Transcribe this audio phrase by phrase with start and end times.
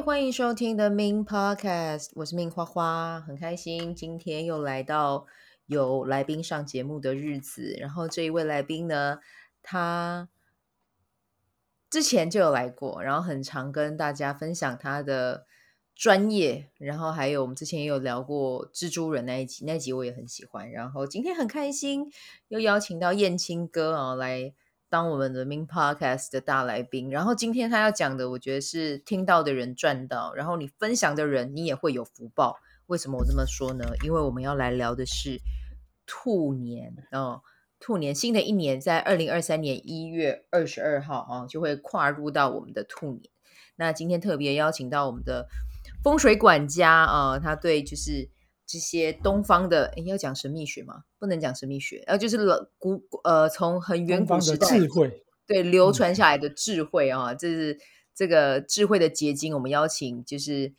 [0.00, 5.26] 欢迎收听 The Min Podcast，我是 Min 花花，很开心今天又来到
[5.66, 7.74] 有来宾上节目的日子。
[7.80, 9.18] 然后这一位来宾呢，
[9.62, 10.28] 他
[11.88, 15.46] 之前就有来过，然后很常跟大家分享他的
[15.94, 16.68] 专业。
[16.76, 20.70] 然后还有我们之前也有聊过蜘蛛人那一集，那一集我也很喜欢。
[20.70, 22.12] 然后今天很开心
[22.48, 24.52] 又邀请到燕青哥啊来。
[24.96, 32.56] 当我们的 Min Podcast 的大来宾，然后今天他要讲的，我觉得是听到的人赚到，然后你分享的人，你也会有福报。
[32.86, 33.84] 为什么我这么说呢？
[34.02, 35.38] 因为我们要来聊的是
[36.06, 37.42] 兔年哦，
[37.78, 43.24] 兔年新的一年在二零二三年一月二十二号啊，就会跨入到我们的兔年。
[43.76, 45.46] 那今天特别邀请到我们的
[46.02, 48.30] 风水管家啊，他对就是。
[48.66, 51.04] 这些东方的，诶要讲神秘学吗？
[51.18, 52.38] 不能讲神秘学，呃，就是
[52.78, 57.78] 古呃，从很远古时代智慧对流传下来的智慧啊，这是
[58.14, 59.54] 这个智慧的结晶。
[59.54, 60.74] 我们邀请就是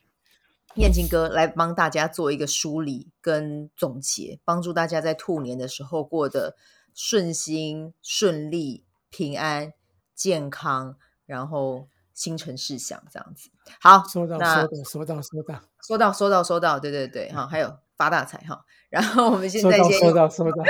[0.75, 6.57] 燕青哥来帮大家做一个梳理跟总结，帮助大家在兔年的时候过得
[6.93, 9.71] 顺心、顺利、平安、
[10.13, 11.87] 健康，然后
[12.17, 13.51] 心诚事想这样子。
[13.79, 15.61] 好，收到，那收到，收到，收到。
[15.83, 18.65] 收到，收到，收到，对对对，哈，还有发大财哈。
[18.89, 20.63] 然后我们现在先收到，收到，收到。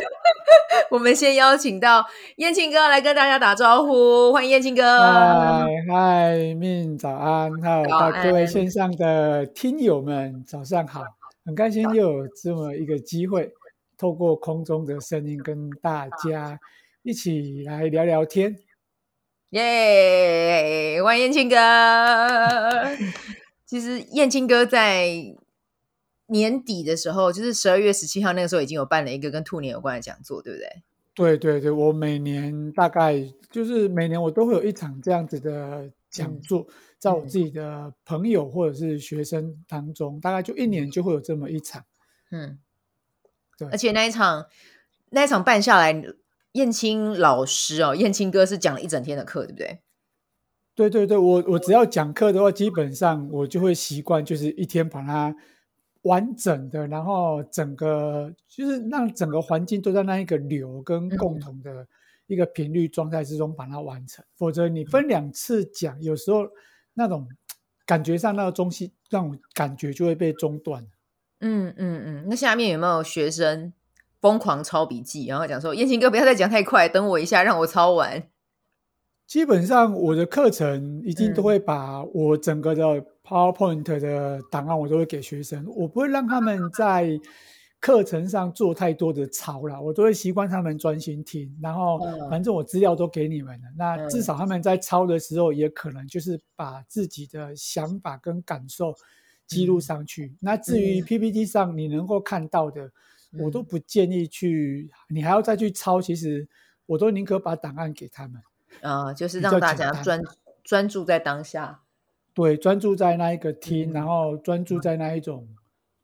[0.91, 4.99] 我们先邀请到燕青哥来跟大家打招呼，欢迎燕青哥。
[4.99, 11.01] 嗨嗨，Min 早安，还有到各位线上的听友们早上好，
[11.45, 13.53] 很开心又有这么一个机会，
[13.97, 16.59] 透过空中的声音跟大家
[17.03, 18.53] 一起来聊聊天。
[19.51, 21.55] 耶，欢迎燕青哥。
[23.65, 25.07] 其实燕青哥在
[26.25, 30.83] 年底的时候，就是十二月十七号那个时候，已经有办了一个跟兔年有关的讲座，对不对？
[31.13, 33.15] 对对对，我每年大概
[33.49, 41.85] 就是每年我都会有一场这样子的讲座，嗯、在我自己的朋友或者是学生当中，嗯、大概就一年就会有这么一场。
[42.31, 42.59] 嗯，
[43.57, 44.47] 对，而且那一场
[45.09, 45.93] 那一场办下来，
[46.57, 49.79] 燕青老师哦，燕青哥是讲了一整天的课，对不对？
[50.75, 55.35] 对对对，我我只要讲课的话，基本上我就会习惯，就是一天把它
[56.03, 61.87] 完整的，然后整个就是让整个环境都在那一个流跟共同的
[62.27, 64.23] 一个频率状态之中把它完成。
[64.23, 66.47] 嗯、否则你分两次讲，有时候
[66.93, 67.27] 那种
[67.85, 70.85] 感觉上那个东西，那种感觉就会被中断。
[71.39, 73.73] 嗯嗯嗯，那下面有没有学生
[74.21, 78.23] 疯狂抄笔记，然后讲说：“燕青哥，不要再讲太快，等我一下，让我抄完。”
[79.27, 82.83] 基本上我的课程一定都会把我整个的
[83.23, 87.19] PowerPoint 的档案，我都会给学生，我不会让他们在
[87.81, 98.95] 课程上做太多的抄了，我都会习惯他们专心听，然后反正我资料都给你们了，那至少他们在抄的时候，也可能就是把自己的想法跟感受
[99.45, 100.33] 记录上去。
[100.39, 102.89] 那至于 PPT 上你能够看到的，
[103.39, 106.47] 我都不建议去，你还要再去抄，其实
[106.85, 108.41] 我都宁可把档案给他们。
[108.81, 110.21] 啊、呃，就是让大家专
[110.63, 111.81] 专注在当下，
[112.33, 115.47] 对，专注在那一个听，嗯、然后专注在那一种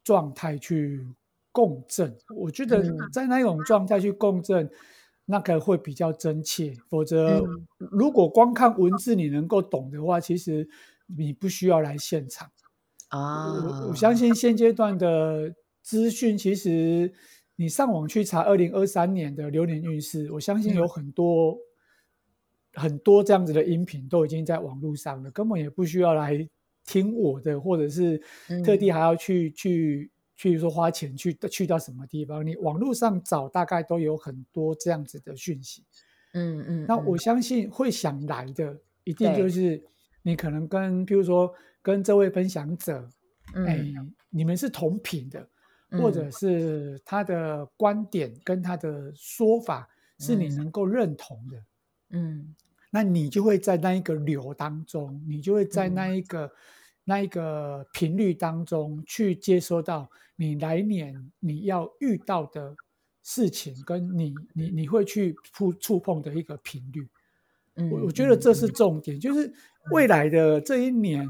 [0.03, 1.07] 状态去
[1.51, 2.09] 共振。
[2.29, 4.71] 嗯、我觉得在那一种状态去共振，嗯、
[5.25, 6.73] 那个会比较真切。
[6.89, 10.67] 否则，嗯、如果光看文字你能够懂的话，其实
[11.05, 12.49] 你不需要来现场
[13.09, 13.53] 啊。
[13.53, 17.13] 我，我相信现阶段的资讯，其实
[17.57, 21.57] 你上网去查二零二三年的流年运势，我相信有很多、嗯。
[22.75, 26.49] 很多这样子的音频都已经在网络上了，根本也不需要来
[26.87, 28.19] 听我的，或者是
[28.65, 35.85] 特地还要去、嗯、去去说花钱去去到什么地方，你网络上找大概都有很多这样子的讯息。
[36.33, 39.79] 嗯嗯，嗯那我相信会想来的，一定就是
[40.23, 43.07] 你可能跟，譬如说跟这位分享者，
[43.53, 43.85] 嗯、哎，
[44.31, 45.47] 你们是同频的，嗯、
[45.93, 49.87] 或者是他的观点跟他的说法
[50.19, 51.63] 是你能够认同的。
[52.09, 52.55] 嗯。
[52.95, 56.51] 那你就会在那一个流当中，你就会在那一个、嗯、
[57.05, 62.75] 那一个频率当中去接收到你来年你要遇到的
[63.23, 67.09] 事情，跟你你你会去触触碰的一个频率。
[67.77, 69.51] 嗯，我我觉得这是重点，嗯、就是
[69.89, 71.27] 未来的这一年，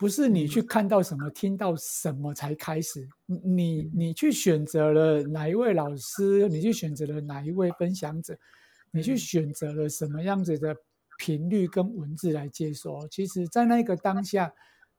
[0.00, 8.34] 不是你去看到什么、嗯、听到什么才开始，你你去选择了哪一位老师，你去选择了哪一位分享者。
[8.92, 10.74] 你去选择了什么样子的
[11.16, 14.52] 频率跟文字来接收，其实，在那个当下，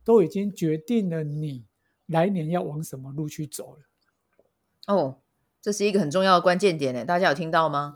[0.06, 1.65] 都已经决定了你
[2.06, 3.81] 来年要往什么路去走了。
[4.88, 5.18] 哦，
[5.62, 7.95] 这是一个很重要的关键点呢，大家有听到吗？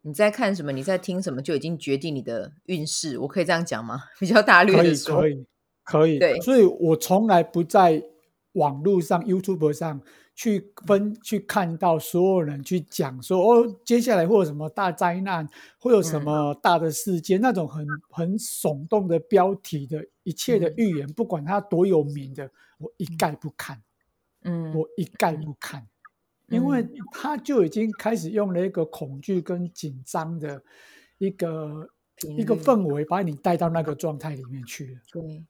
[0.00, 0.72] 你在看什么？
[0.72, 1.40] 你在听什么？
[1.40, 3.18] 就已经决定你的运势。
[3.18, 4.04] 我可以这样讲吗？
[4.18, 5.46] 比较大略的说，可以，可以，
[5.84, 6.18] 可以。
[6.18, 8.02] 对，所以我从来不在
[8.52, 10.00] 网络上 YouTube 上
[10.34, 15.48] 去分去看到所有人去讲说哦，接下来会有什么大灾难，
[15.78, 23.82] 会有什么大的事件，嗯、那种很很耸动的标题的一切的预言，嗯、不管它多有名的，我一概不看。
[24.42, 25.80] 嗯，我一概不看。
[25.80, 25.88] 嗯
[26.48, 30.62] 因为他就已经开始用了一个恐惧跟紧张的
[31.16, 31.88] 一个
[32.36, 35.00] 一个氛围，把你带到那个状态里面去了。
[35.10, 35.42] 对，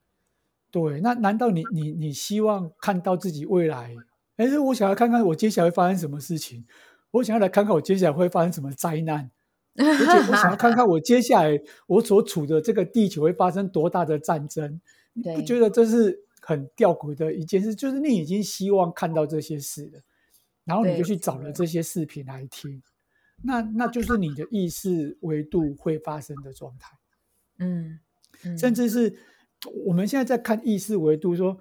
[0.75, 3.94] 对，那难道你你你希望看到自己未来？
[4.38, 6.67] 哎，我想要看看我接下来会发生什么事情，
[7.12, 9.31] 我想要来看看我接下来会发生什么灾难，
[9.79, 14.81] 而且我想要看看我接下来我所处的这个地球会发生多大的战争。
[15.12, 17.73] 你不觉得这是很吊诡的一件事？
[17.73, 20.00] 就是你已经希望看到这些事了。
[20.65, 22.82] 然后你就去找了这些视频来听，
[23.43, 26.97] 那那就是你的意识维度会发生的状态，
[27.59, 28.00] 嗯，
[28.44, 29.15] 嗯，甚至是
[29.87, 31.56] 我们现在在看意识维度，说，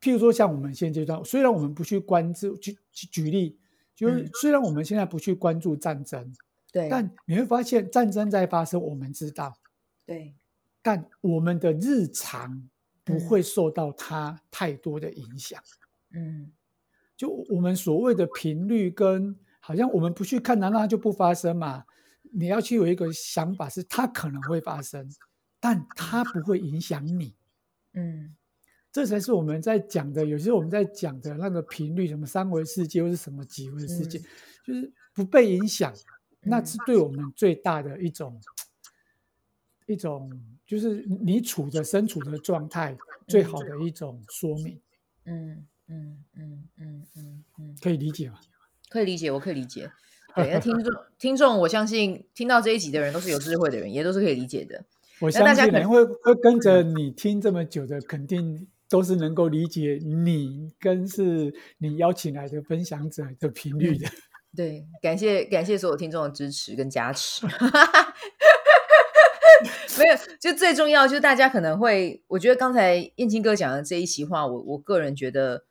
[0.00, 3.58] 譬如说像我们现阶段，虽然我们不去关注，举举例，
[3.94, 6.32] 就是虽然我们现在不去关注战争，
[6.72, 9.52] 对，但你会发现战争在发生，我们知道，
[10.06, 10.34] 对，
[10.82, 12.68] 但我们的日常
[13.04, 15.62] 不会受到它太多的影响，
[16.14, 16.52] 嗯。
[17.16, 21.84] 就我们所谓的频率跟好像我们不去看，难道它就不发生嘛？
[22.32, 25.06] 你要去有一个想法，是它可能会发生，
[25.60, 27.36] 但它不会影响你。
[27.92, 28.34] 嗯，
[28.90, 30.24] 这才是我们在讲的。
[30.24, 34.24] 有些我们在讲的那个频率，什么三维世界或是什么几维世界，嗯、
[34.64, 35.94] 就是不被影响，
[36.40, 38.40] 那是对我们最大的一种、
[39.86, 40.30] 嗯、一种，
[40.66, 42.96] 就是你处的身处的状态
[43.28, 44.80] 最好的一种说明。
[45.26, 45.66] 嗯。
[45.92, 48.38] 嗯嗯嗯嗯嗯，嗯可以理解吗？
[48.88, 49.90] 可以理解，我可以理解。
[50.36, 54.84] 对，那 听众听众，我相信听到这一集的人都是有智慧的人，也都是可以理解的。
[55.20, 64.08] 我相信人会会跟着你听这么久的，肯定都是能够理解你跟是你邀请来的分享者的频率的。
[64.56, 67.46] 对，感谢感谢所有听众的支持跟加持。
[69.98, 75.64] 没有，就最重要就是大家可能会，我觉得刚才燕青哥讲的这一席话，我我个人觉得。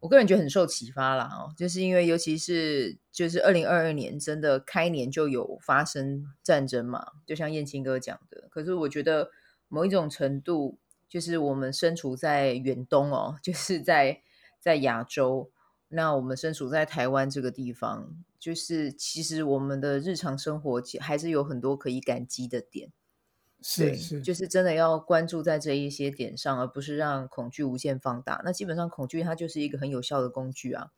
[0.00, 8.48] 我个人觉得很受启发啦，哦，就是因为尤其是就是二零二二年真的开年就有发生战争嘛，就像燕青哥讲的。
[8.50, 9.30] 可是我觉得
[9.68, 14.22] 某一种程度，就是我们身处在远东哦， 就是在
[14.58, 15.50] 在亚洲，
[15.88, 22.90] 那我们身处在台湾这个地方，就是其实我们的日常生活还是有很多可以感激的点。
[23.62, 28.40] 是是，就是真的要关注在这一些点上，而不是让恐惧无限放大。
[28.44, 30.88] 那基本上恐惧它就是一个很有效的工具啊，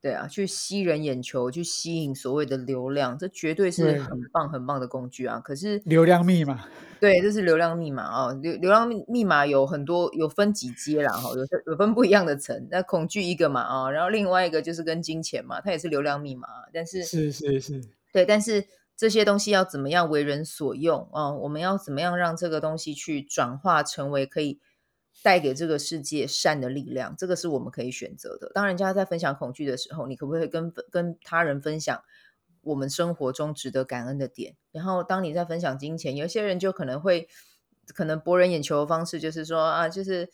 [0.00, 5.38] 对啊，去吸人眼球，去吸引所谓的流量，这绝对是很棒很棒的工具啊。
[5.38, 6.66] 可是流量密码，
[6.98, 8.32] 对，这是流量密码啊。
[8.32, 12.66] 流流量密密码有很多，有分几阶啦，哈，有有分不一样的层。
[12.72, 17.82] 那恐惧一个嘛啊，然后另外一个就是跟金钱嘛，它也是流量密码，但是是是是，
[18.12, 18.66] 对，但是。
[18.98, 21.32] 这些东西要怎么样为人所用啊？
[21.32, 24.58] 我们要怎么样让这个东西去转化成为可以
[25.22, 27.14] 带给这个世界善的力量？
[27.16, 28.50] 这个是我们可以选择的。
[28.52, 32.02] 当人家在分享恐惧的时候，你可不可以跟跟他人分享
[32.62, 34.56] 我们生活中值得感恩的点？
[34.72, 37.28] 然后，当你在分享金钱，有些人就可能会
[37.94, 40.28] 可能博人眼球的方式，就是说啊，就是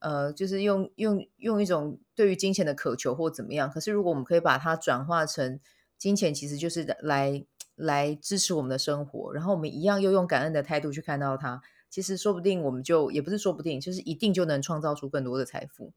[0.00, 3.70] 呃，就是用用用一种对于金钱的渴求或怎么样。
[3.70, 5.58] 可是，如果我们可以把它转化成
[5.96, 7.46] 金钱，其实就是来。
[7.80, 11.62] 来支持我们的生活，然后我们一样又用感恩的态度去看到它。
[11.88, 15.92] 其实说不定我们就也不是说不定，就是一定就能创造出更多的财富。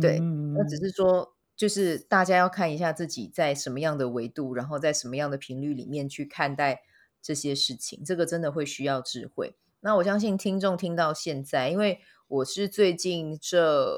[0.00, 6.82] 对，嗯、那只是说，就是大家要看一下自己在什么样的维度，然后在什么样的频率里面去看待
[7.22, 8.04] 这些事情。
[8.04, 9.56] 这个真的会需要智慧。
[9.80, 13.96] 那我相信听众听到现在，因为我是最近这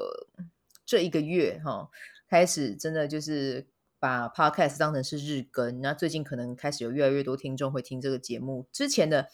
[0.85, 1.89] 这一个月哈、哦，
[2.27, 3.67] 开始真的就是。
[3.99, 8.65] 把 podcast 当成是日更，那最近可能开始有越来越多听众会听这个节目。
[8.71, 9.27] 之前的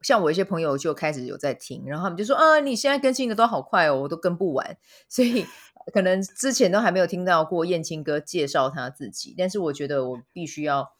[0.00, 4.76] 像我一些朋友就开始有在听，然后他们就说：“啊，你现在更新的都好快哦，我都跟不完。”
[5.08, 5.44] 所以
[5.92, 9.34] 可能之前都还没有听到过燕青哥介绍他自己。
[9.36, 10.92] 但是我觉得我必须要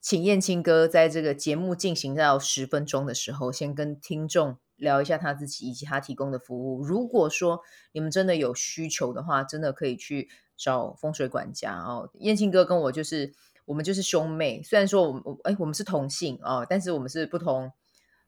[0.00, 6.82] 请燕青哥在这个节目进行到十分钟的时候，先跟听众聊一下他自己以及他提供的服务。
[6.82, 7.60] 如果说
[7.92, 10.30] 你们真的有需求的话，真的可以去。
[10.58, 13.32] 找风水管家哦，燕青哥跟我就是
[13.64, 17.70] 我们就是兄妹，虽然说我们哎我们是同姓哦，但是我们是不同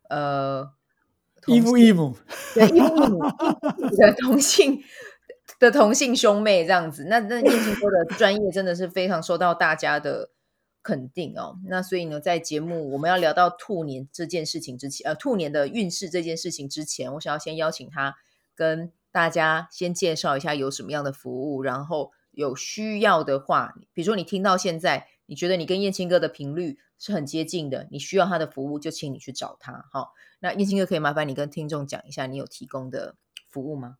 [0.08, 0.70] 呃
[1.46, 2.16] 异父异母
[2.54, 3.20] 对异父异母
[3.96, 4.80] 的同姓
[5.58, 7.06] 的同姓兄妹这样子。
[7.08, 10.30] 那那燕青哥的专业真的是非常受到大家的
[10.82, 11.58] 肯定哦。
[11.66, 18.14] 那所以呢，在节目我们要聊到兔年这件事情之前，呃，兔年的运势这件事情之前，我想要先邀请他
[18.54, 29.88] 跟大家先介绍一下有什么样的服务，然后有需要的话，比如说你听到现在，你觉得你跟燕青哥的频率是很接近的，你需要他的服务，就请你去找他。
[29.92, 33.16] 好，那燕青哥可以麻烦你跟听众讲一下你有提供的
[33.48, 33.96] 服务吗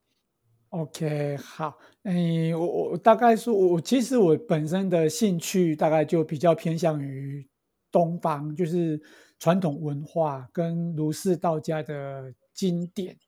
[0.71, 7.49] ？OK，好，嗯，我我大概说，我其实我本身的兴趣大概就比较偏向于
[7.91, 9.03] 东方，就是
[9.39, 13.19] 传统文化跟儒释道家的经典。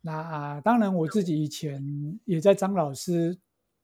[0.00, 3.36] 那当然，我自己以前也在张老师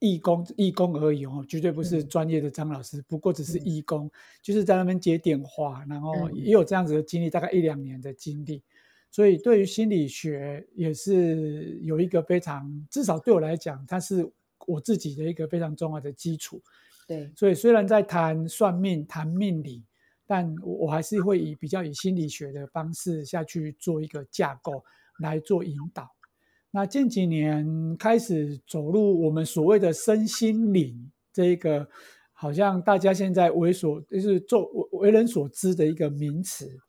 [0.04, 4.10] 义工，义工而已哦，绝对不是专业的张老师，不过只是义工，
[4.42, 8.62] 就是在那边接电话，然后也有这样子的经历，大概一两年的经历，
[9.10, 14.30] 所以对于心理学也是有一个非常，至少对我来讲，它是
[14.66, 16.60] 我自己的一个非常重要的基础。
[17.06, 19.84] 对，所以虽然在谈算命、谈命理，
[20.26, 24.84] 但我还是会以比较以心理学的方式下去做一个架构。
[25.20, 26.10] 来做引导。
[26.74, 31.88] 那近几年开始走入我们所谓的身心灵这一个，
[32.32, 36.80] 好像大家现在为所就是做为人所知的一个名词，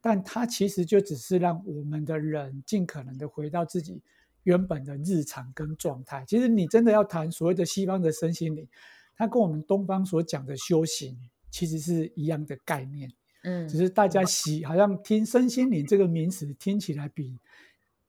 [0.00, 4.00] 但它其实就只是让我们的人尽可能的回到自己
[4.44, 6.24] 原本的日常跟状态。
[6.26, 8.66] 其实你真的要谈所谓的西方的身心灵，
[9.14, 11.18] 它跟我们东方所讲的修行
[11.50, 13.12] 其实是一样的概念。
[13.42, 17.38] 嗯，只是大家喜好像听身心灵这个名词听起来比。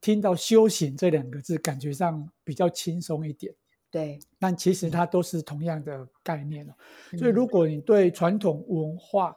[0.00, 3.54] 听到修行这两个字，感觉上比较轻松一点。
[3.90, 6.66] 对，但其实它都是同样的概念。
[7.18, 9.34] 所以，如果你对传统文化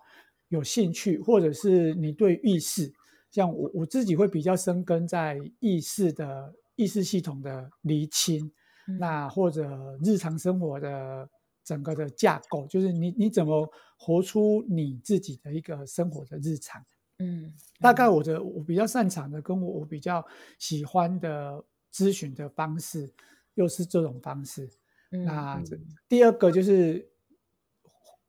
[0.49, 2.91] 有兴趣，或者是你对意识，
[3.31, 8.51] 像我我自己会比较深根在意识的意识系统的厘清，
[8.99, 11.29] 那或者日常生活的
[11.63, 16.83] 整个的架构，就是你你怎么活出你自己的一个生活的日常。
[17.21, 20.25] 嗯，大概我的我比较擅长的，跟我我比较
[20.57, 21.61] 喜欢的
[21.93, 23.13] 咨询的方式，
[23.55, 24.69] 又是这种方式。
[25.11, 25.61] 嗯、那
[26.07, 27.09] 第二个就是，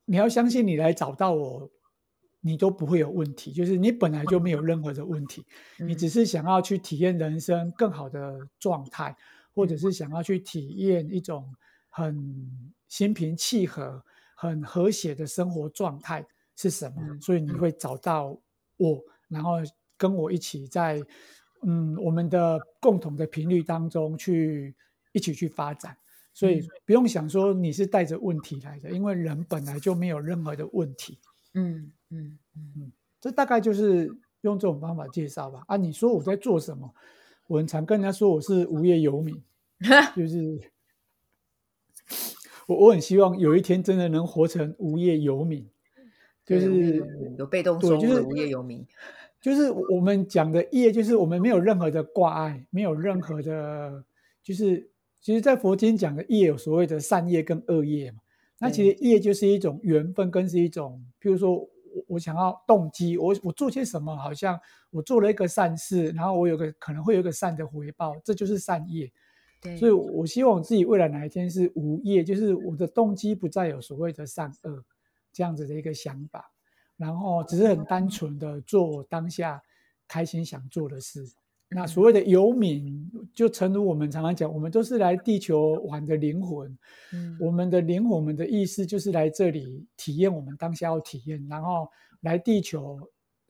[0.07, 1.71] 你要相信你来找到我，
[2.41, 3.53] 你都不会有问题。
[3.53, 5.47] 就是你本来就没有任何的问题，
[5.79, 9.17] 嗯、你只是想要去体验人生更好的状态，
[9.55, 11.55] 或者是想要去体验一种
[11.91, 12.51] 很
[12.89, 14.03] 心平气和、
[14.35, 16.97] 很和谐的生活状态是什么？
[17.03, 18.37] 嗯、所以你会找到。
[18.81, 19.59] 我，然后
[19.97, 21.01] 跟我一起在，
[21.63, 24.75] 嗯，我们的共同的频率当中去
[25.13, 25.97] 一起去发展，
[26.33, 31.19] 所以不用想说你是带着问题来的，因为人本来就没有任何的问题。
[31.53, 34.11] 嗯嗯嗯嗯，这大概就是
[34.41, 35.63] 用这种方法介绍吧。
[35.67, 36.93] 啊，你说我在做什么？
[37.47, 39.43] 我很常跟人家说我是无业游民，
[40.17, 40.59] 就是
[42.67, 45.69] 我我很希望有一天真的能活成无业游民。
[46.45, 47.03] 就是
[47.39, 48.85] 有被动收入的无业游民，
[49.41, 54.05] 就是我们讲的业，就是我们没有任何的挂碍，没有任何的，
[54.43, 58.19] 就是其实，在佛经讲的业有所谓的善业跟恶业嘛。
[58.59, 61.69] 那其实业就是一种缘分，跟是一种，譬如说我
[62.09, 69.11] 我想要动机，我我做些什么，好像我做了一个善事，然后我有个可能会有个善的回报，这就是善业。
[69.63, 74.85] 对，所以我希望我自己未来哪一天是无业，就是我的动机不再有所谓的善恶。
[75.33, 76.51] 这样子的一个想法，
[76.97, 79.63] 然后只是很单纯的做当下
[80.09, 81.25] 开心想做的事。
[81.73, 86.77] 那所谓的游民，就诚如我们常常讲，我们都是来地球玩的灵魂。
[87.13, 91.89] 嗯，我们的灵魂，我们的意思就是来这里体验我们当下要体验，然后
[92.23, 92.99] 来地球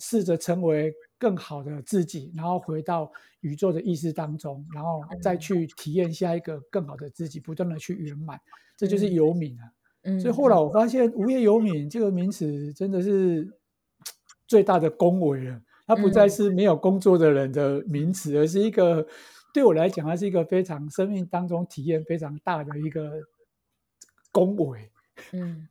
[0.01, 3.11] 试着成为更好的自己，然后回到
[3.41, 8.39] 宇宙的意识当中，然后再去体验下一个更好的自己，不断的去圆满。
[8.77, 9.73] 这就是游民啊。
[10.21, 13.53] 所以后来我发现“无业游民”这个名词真的是
[14.47, 15.61] 最大的恭维了。
[15.87, 19.07] 它不再是没有工作的人的名词，而是一个
[19.53, 23.11] 对我来讲，它是一个非常生命当中体验非常大的一个
[24.31, 24.89] 恭维。
[25.33, 25.67] 嗯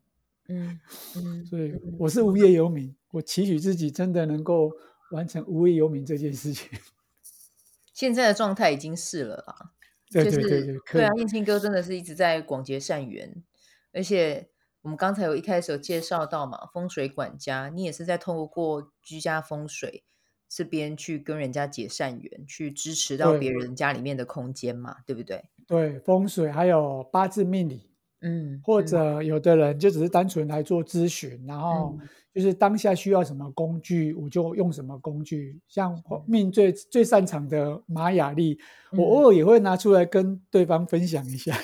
[0.50, 0.80] 嗯
[1.16, 4.70] 嗯，所以我是无业游民，我期许自己真的能够
[5.12, 6.70] 完成无业游民这件事情。
[7.94, 9.72] 现在的状态已经是了啦，
[10.12, 13.42] 对对对对，就是、对啊，燕青哥真的是一直在广结善缘。
[13.94, 14.50] 而且
[14.82, 20.04] 我们刚才有一开始有介绍到嘛，风水管家，你也是在透过居家风水
[20.48, 25.44] 这边去跟人家结善缘，去支持到别人家里面的空间嘛，对，对不对？
[25.68, 27.92] 对，风水还有八字命理，
[28.22, 31.98] 嗯，或者有的人就只是单纯来做咨询，嗯、然后
[32.34, 35.60] 就是当下需要什么工具，我就用什么工具。
[35.68, 38.58] 像命最最擅长的玛雅历，
[38.94, 41.56] 我偶尔也会拿出来跟对方分享一下。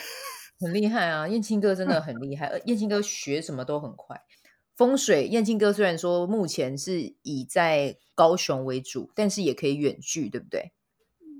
[0.59, 2.61] 很厉害啊，燕青哥真的很厉害。
[2.65, 4.21] 燕青哥学什么都很快。
[4.75, 10.73] 风水燕青哥虽然说目前是以在高雄为主，但是也可以远距，对不对？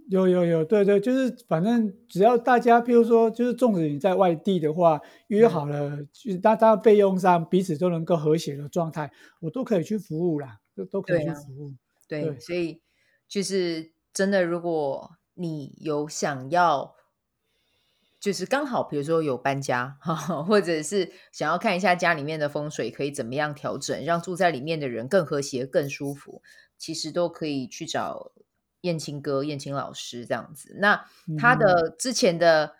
[0.08, 11.74] 有有有，对对，就是反正只要大家，譬如说，就是纵使你在外地的话，约好了，嗯、就是大家费用上彼此都能够和谐的状态，我都可以去服务啦，都都可以去服务。
[12.08, 12.82] 对，啊、对，对，所以
[13.28, 16.94] 就是真的，如果你有想要，
[18.26, 19.96] 就是刚好，比如说有搬家，
[20.48, 26.42] 或者是想要看一下家里面的风水可以怎么样调整，让住在里面的人更和谐、更舒服，
[26.76, 28.32] 其实都可以去找。
[28.82, 31.08] 燕青哥、燕青老师这样子，那
[31.40, 32.72] 他的之前的、嗯、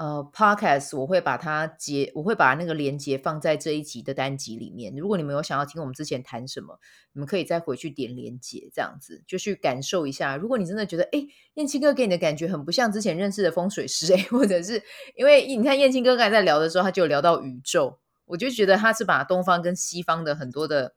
[0.00, 4.96] 呃 podcast 我会把它接，我会把那个连接放在这一集的单集里面。
[4.96, 6.80] 如果你们有想要听我们之前谈什么，
[7.12, 10.38] 你们可以再回去点连接，这样子就去感受一下。
[10.38, 11.22] 如果你真的觉得，哎，
[11.56, 14.82] 燕青哥给你的感觉很不像之前认识的风水师，哎， 或者是
[15.16, 20.94] 因为你看燕青哥刚才在聊的时候，他就聊到宇宙，我就觉得他是把东方跟西方的很多的。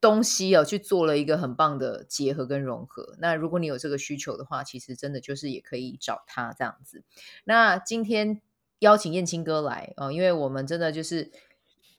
[0.00, 3.16] 东西哦，去做了一个很棒的结合跟融合。
[3.18, 7.04] 那如果你有这个需求的话，其实真的就是也可以找他这样子。
[7.44, 8.40] 那今天
[8.78, 11.30] 邀请燕青哥来哦，因为我们真的就是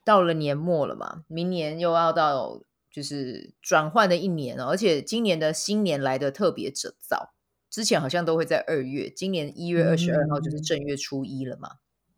[0.04, 7.34] 到了年末了嘛，明年又要到就是转换的一年哦，而且今年的新年来的特别早早，
[7.70, 11.70] 之前好像都会在二月，今年一月二十二号就是正月初一了嘛。
[11.74, 12.16] 嗯、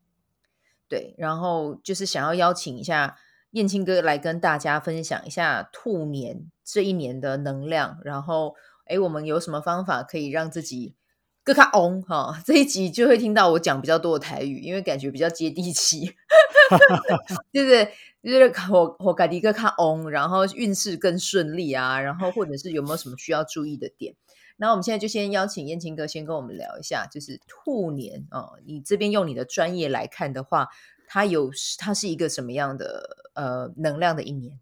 [0.88, 3.18] 对，然后就是想要邀请一下。
[3.54, 8.56] 燕青哥来跟大家分享一下兔年这一年的能量，然后，
[8.86, 10.96] 哎，我们有什么方法可以让自己
[11.44, 12.42] 更卡翁哈？
[12.44, 16.16] 这一集就会听到我讲比较多的台语，因为感觉比较接地气，
[17.54, 17.88] 就是
[18.24, 24.16] 就是我我改一个卡翁，然后运势更顺利啊，然后或者是有没有什么需要注意的点？
[24.58, 30.70] 那我们现在就先邀请燕青哥先跟我们聊一下，就是兔年哦，你这边用你的专业来看的话。
[31.14, 34.60] 它有，它是一个什么样的呃能量的一年？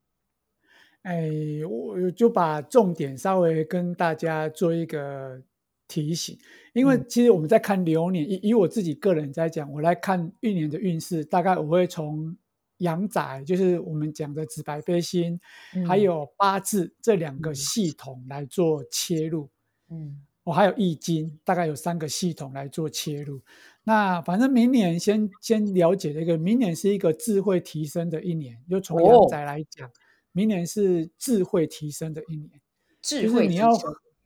[1.03, 1.31] 哎，
[1.65, 5.41] 我就把重点稍微跟大家做一个
[5.87, 6.37] 提醒，
[6.73, 12.35] 因为其实我们在看流年，以、嗯、以我自己个人在讲，我来看一年的运势，大概我会从
[12.79, 15.39] 阳宅，就是我们讲的紫白飞星，
[15.73, 19.49] 嗯、还有八字这两个系统来做切入。
[19.89, 23.41] 嗯，我还有易经，大概有三个系统来做切入。
[23.83, 28.55] 那反正明年先先了解这个，明年是一个智慧提升的一年。
[28.69, 29.91] 就从阳宅来讲，哦、
[30.33, 32.61] 明年是智慧提升的一年。
[33.01, 33.71] 智慧提升，你要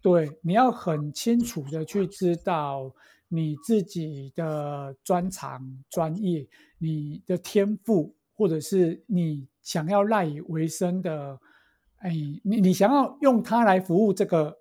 [0.01, 2.93] 对，你要很清楚的去知道
[3.29, 6.45] 你自己的专长、专业、
[6.77, 11.39] 你的天赋，或者是你想要赖以为生的，
[11.99, 12.09] 哎，
[12.43, 14.57] 你你想要用它来服务这个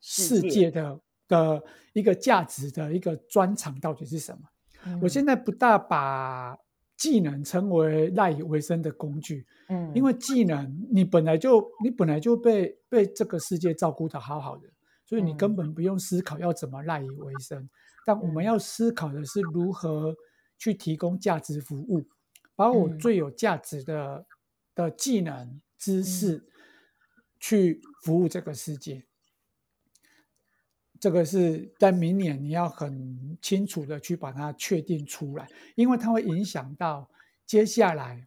[0.00, 1.00] 世界的。
[1.28, 1.62] 的
[1.92, 4.48] 一个价值的一个专长到底是什么？
[4.86, 6.56] 嗯、我现在不大把
[6.96, 14.68] 技能称为赖以为生的工具，嗯，因为技能你本来就你本来就被被这个世界照顾的好好的，
[15.04, 17.60] 所以你根本不用思考要怎么赖以为生。
[17.62, 17.70] 嗯、
[18.06, 20.14] 但我们要思考的是如何
[20.58, 22.04] 去提供价值服务，
[22.56, 24.26] 把我最有价值的、嗯、
[24.74, 26.44] 的技能知识
[27.40, 29.04] 去服务这个世界。
[31.00, 37.08] 这个是在明年你要很清楚的去把它确定出来，因为它会影响到
[37.46, 38.26] 接下来，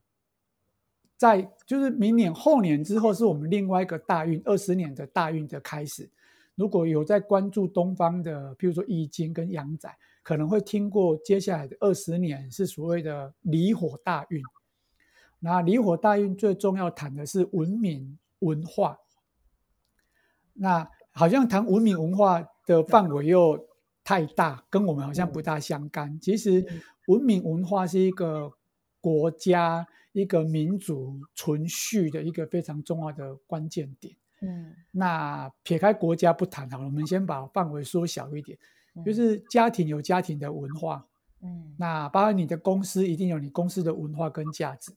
[1.18, 6.10] 在就是明年后年之后是我们另外一个大运二十年的大运的开始。
[6.56, 14.42] 如果有在关注东方的，譬如说易经跟阳宅，可能会听过接下来的二十年是所谓的离火大运。
[15.40, 18.98] 那离火大运最重要谈的是文明文化。
[20.54, 22.48] 那好像谈文明文化。
[22.66, 23.68] 的范围又
[24.04, 26.20] 太大，跟我们好像不大相干。
[26.20, 26.66] 其实，
[27.08, 28.52] 文明文化是一个
[29.00, 34.16] 国家、一个民族存续的一个非常重要的关键点。
[34.42, 38.58] 嗯，那撇开国家不谈好了，我们先把范围缩小一点，
[39.06, 41.08] 就是家庭有家庭的文化。
[41.42, 44.92] 嗯，那包含你的公司一定有你公司的文化跟价值。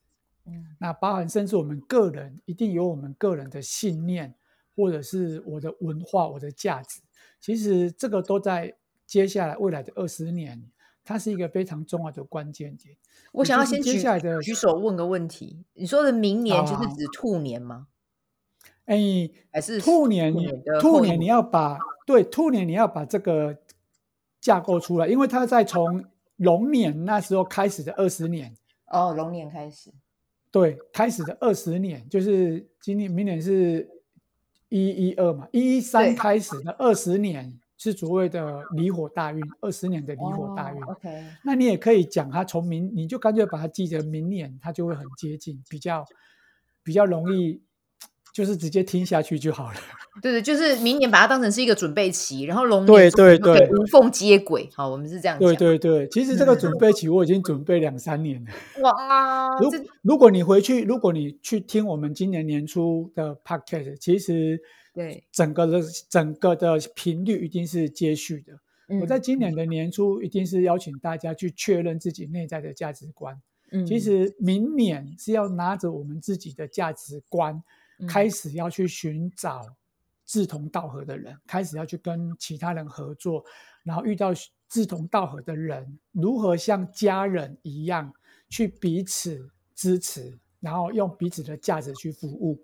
[0.47, 4.35] 嗯，那包含甚至我们个人一定有我们个人的信念，
[4.75, 7.01] 或者是我的文化、我的价值。
[7.45, 10.63] 其实这个都在接下来未来的二十年，
[11.05, 12.97] 它是一个非常重要的关键点。
[13.33, 17.89] 我想要先接下来的举手问个问题：你说的明年就是指兔年吗？
[18.87, 18.97] 哎，
[19.51, 20.33] 还是兔年？
[20.81, 23.59] 兔年你要把对兔年你要把这个
[24.41, 26.03] 架构出来，因为它在从
[26.37, 28.57] 龙年那时候开始的二十年。
[28.87, 29.91] 哦，龙年开始。
[30.51, 33.91] 对，开始的二十年就是今年，明年是。
[34.77, 40.83] 一一二嘛，一一三开始的二十年是所谓的离火大运，二十年的离火大运。
[40.83, 46.05] Oh, OK，那你也可以讲它从明，你就干脆把它记成明年，它就会很接近，比较
[46.83, 47.63] 比较容易，
[48.35, 49.77] 就是直接听下去就好了。
[50.21, 54.69] 对对，就是明年把它当成是一个准备期，然后龙年对对对无缝接轨。
[54.75, 55.49] 好，我们是这样讲。
[55.49, 58.51] 对对对，其实这个准备期我已经准备两三年了。
[58.83, 59.71] 哇，如
[60.03, 64.61] 如果你回去，如果你去听我们今年年初的 podcast，其实
[64.93, 68.55] 对整个的整个的频率一定是接续的。
[68.89, 73.41] 嗯，我在今年的年初一定是邀请大家去确认自己内在的价值观。
[73.71, 77.63] 嗯，其实明年是要拿着我们自己的价值观，
[78.09, 79.77] 开始要去寻找。
[80.27, 83.45] 志同道合的人，开始要去跟其他人合作，
[83.83, 84.33] 然后遇到
[84.71, 88.11] 志同道合的人，如何像家人一样
[88.49, 92.59] 去彼此支持，然后用彼此的价值去服务。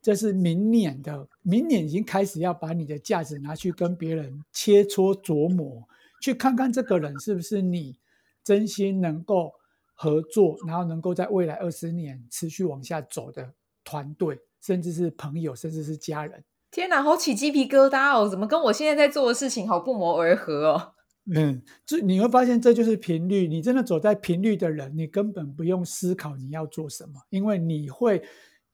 [0.00, 5.82] 这是明年的，明年已经开始要把你的价值拿去跟别人切磋琢磨，
[6.22, 7.98] 去看看这个人是不是你
[8.44, 9.52] 真心能够
[9.94, 16.44] 合作，然后能够在未来二十年持续往下走的团队，甚至是朋友，甚至是家人。
[16.70, 18.28] 天哪，好起鸡皮疙瘩哦！
[18.28, 20.92] 怎么跟我现在在做的事情好不谋而合哦？
[21.34, 23.48] 嗯，这你会发现这就是频率。
[23.48, 28.22] 你真的走在频率的人，你根本不用思考你要做什么，因为你会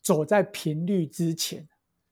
[0.02, 1.66] 走在频率之前。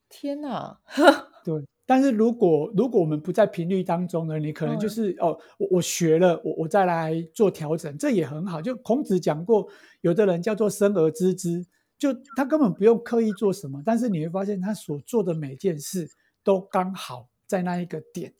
[0.09, 0.79] 天哪，
[1.45, 1.63] 对。
[1.87, 8.63] 但是如果如果我们不在频率当中呢，你可能就是、嗯、哦，我我学了，我我再来做调整，这也很好。
[8.63, 9.69] 就孔子讲过，
[10.01, 11.67] 有的人叫做生而知之。
[11.97, 16.11] 就他根本不用刻意做什么，但是你会发现他所做的每件事
[16.43, 18.33] 都刚好在那一个点。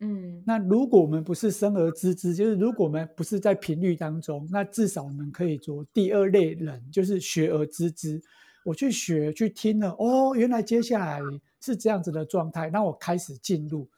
[0.00, 8.20] 嗯，那如果我们不是生而知之，就是如果我们不是在频率当中，那至少我们可以做第二类人，就是学而知之。
[8.64, 11.20] 我去学去听了，哦，原来接下来
[11.60, 13.88] 是这样子的状态，那我开始进入，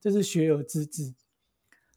[0.00, 1.14] 这是学而知之。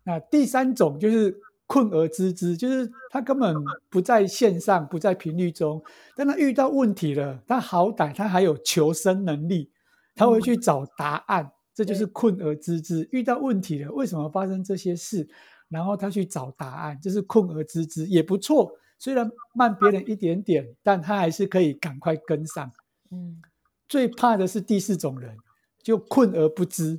[0.04, 1.42] 那第三种就是。
[1.67, 3.53] 困而知之，就是他根本
[3.89, 5.84] 不在线上，不在频率中，
[6.15, 9.69] 但他遇到问题了，他好歹他还有求生能力，
[10.15, 13.08] 他会去找答案，嗯、这就是困而知之。
[13.12, 15.27] 遇到问题了，为什么发生这些事？
[15.67, 18.71] 然后他去找答案，这是困而知之，也不错。
[18.97, 22.71] 虽然慢别人一点点，但他还是可以赶快跟上。
[23.12, 23.41] 嗯，
[23.89, 25.36] 最怕的是第四种人，
[25.84, 26.97] 就困而不知。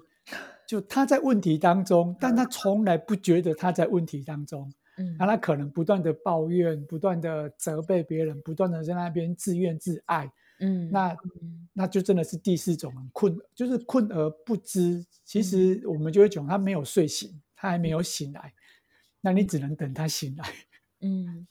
[0.68, 4.70] 就他在问题当中，但他从来不觉得他在问题当中。
[4.98, 10.30] 嗯，那他可能不断的抱怨，不断的责备别人，不断的在那边自怨自艾。
[10.60, 11.16] 嗯，那
[11.72, 15.02] 那就真的是第四种困，就是困而不知。
[15.24, 18.52] 其实我们就会讲，他没有睡醒，他还没有醒来，
[19.22, 20.44] 那你只能等他醒来。
[21.00, 21.46] 嗯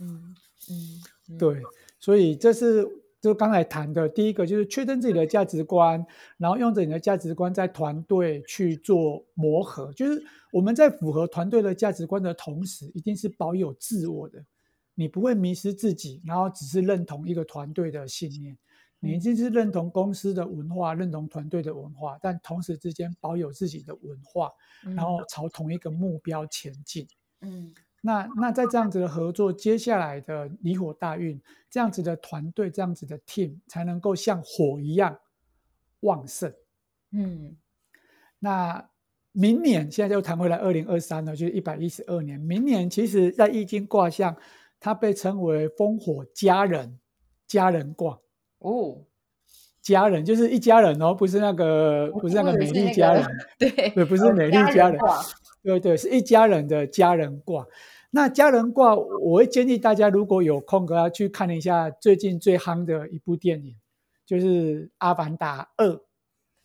[0.00, 0.34] 嗯
[0.68, 1.62] 嗯，对，
[1.98, 2.86] 所以这是。
[3.20, 6.04] 就刚才谈的第一个，就是确认自己的价值观，
[6.38, 9.92] 然后用着你的价值观在团队去做磨合。
[9.92, 14.42] 就是我们在符合团队的价值观的同时，一定是保有自我的，
[14.94, 18.56] 你不会迷失自己，然后只是认同一个团队的信念。
[19.02, 24.50] 你一定是认同公司的文化，认同团队的文化，但同时之间保有自己的文化，
[24.82, 27.06] 然后朝同一个目标前进。
[27.40, 27.74] 嗯。
[28.02, 35.18] 那那在这样子的合作，接下来的离火大运，这样子的团队，这样子的 team 才能够像火一样
[36.00, 36.52] 旺盛。
[37.12, 37.56] 嗯，
[38.38, 38.88] 那
[39.32, 42.40] 明年现在又谈回来，二零二三了，就是一百一十二年。
[42.40, 44.34] 明年其实，在易经卦象，
[44.80, 46.98] 它被称为烽火家人，
[47.46, 48.18] 家人卦。
[48.60, 49.04] 哦，
[49.82, 53.26] 家人就是一家人哦，不是那个，不是那个美丽家人，
[53.58, 54.98] 对，不是美丽家人。
[55.62, 57.66] 对对，是一家人的家人卦。
[58.12, 63.76] 那家人卦，我会建议大家如果有空，格要去看一下最近最夯的一部电影，
[64.26, 66.00] 就是《阿凡达二：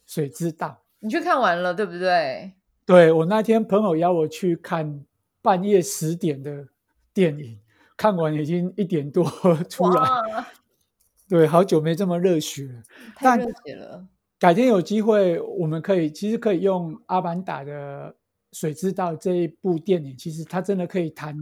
[0.08, 0.68] 水之道》。
[1.00, 2.54] 你去看完了，对不对？
[2.84, 5.06] 对，我那天朋友邀我去看
[5.42, 6.68] 半夜十点的
[7.14, 7.60] 电影，
[7.96, 9.24] 看完已经一点多
[9.70, 10.04] 出来。
[11.30, 12.82] 对，好久没这么热血了。
[13.18, 14.08] 太热血了。
[14.40, 18.16] 改天有机会，我们可以其实可以用阿凡达的。
[18.56, 21.36] 水知道这一部电影，其实它真的可以谈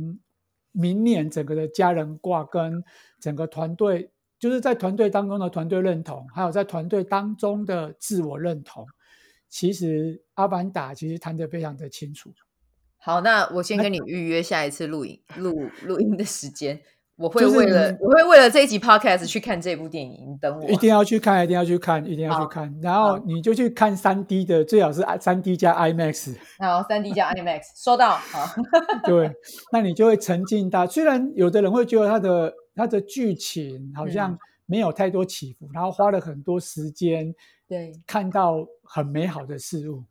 [0.72, 2.84] 明年整个的家人挂跟
[3.20, 8.88] 整个团队，就是在团队当中的团队认同，还有在团队当中的自我认同。
[9.48, 12.34] 其实阿凡达其实谈得非常的清楚。
[12.98, 16.82] 好，那我先跟你预约下一次录影录录音的时间。
[17.24, 20.70] 我会为了、就是、我会为了这一集 podcast 去看这部电影，你等我。
[20.70, 22.76] 一定要去看，一定要去看，一定要去看。
[22.82, 26.36] 然后你就去看三 D 的，最好是三 D 加 IMAX。
[26.60, 28.12] 好，三 D 加 IMAX，收到。
[28.12, 28.46] 好，
[29.08, 29.32] 对，
[29.72, 30.86] 那你就会沉浸到。
[30.86, 37.34] 虽然有的人会觉得它的它的剧情好像没有太多起伏，嗯、然后花了很多时间，
[37.70, 40.04] 对，看到很美好的事物，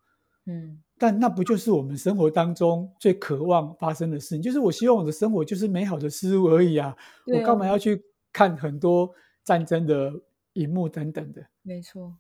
[0.47, 0.81] 嗯。
[1.03, 4.41] 但那不就是我们生活当中最渴望发生的事情？
[4.41, 6.97] 就是我希望我的生活就是美好的事物而已啊！
[7.27, 8.01] 我干嘛要去
[8.33, 9.13] 看很多
[9.43, 10.13] 战争的
[10.53, 11.45] 荧幕等等的？
[11.63, 12.15] 没错，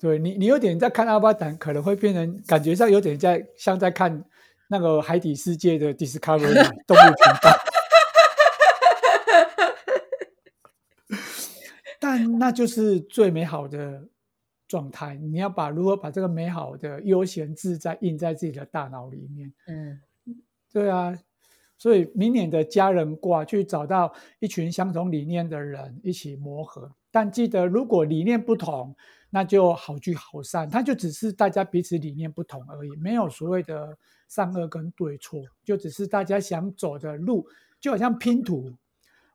[0.00, 4.24] 对你，你有点在看阿巴坦，可能会变成感觉上有点在像在看
[4.66, 6.52] 那个海底世界的 Discovery
[6.84, 7.50] 动物频道。
[12.00, 14.08] 但那就是最美好的。
[14.68, 19.52] 状态，你要把如何把这个美好的悠闲自在印在自己的大脑里面。
[19.66, 20.00] 嗯，
[20.72, 21.16] 对啊，
[21.78, 26.90] 所以明年的家人卦去找到一群相同理念的人一起磨合。
[27.10, 28.94] 但记得，如果理念不同，
[29.30, 33.96] 那就好聚好散，它就只是大家彼此理念不同而已，没有所谓的
[34.28, 37.46] 善恶跟对错，就只是大家想走的路，
[37.80, 38.72] 就好像拼图，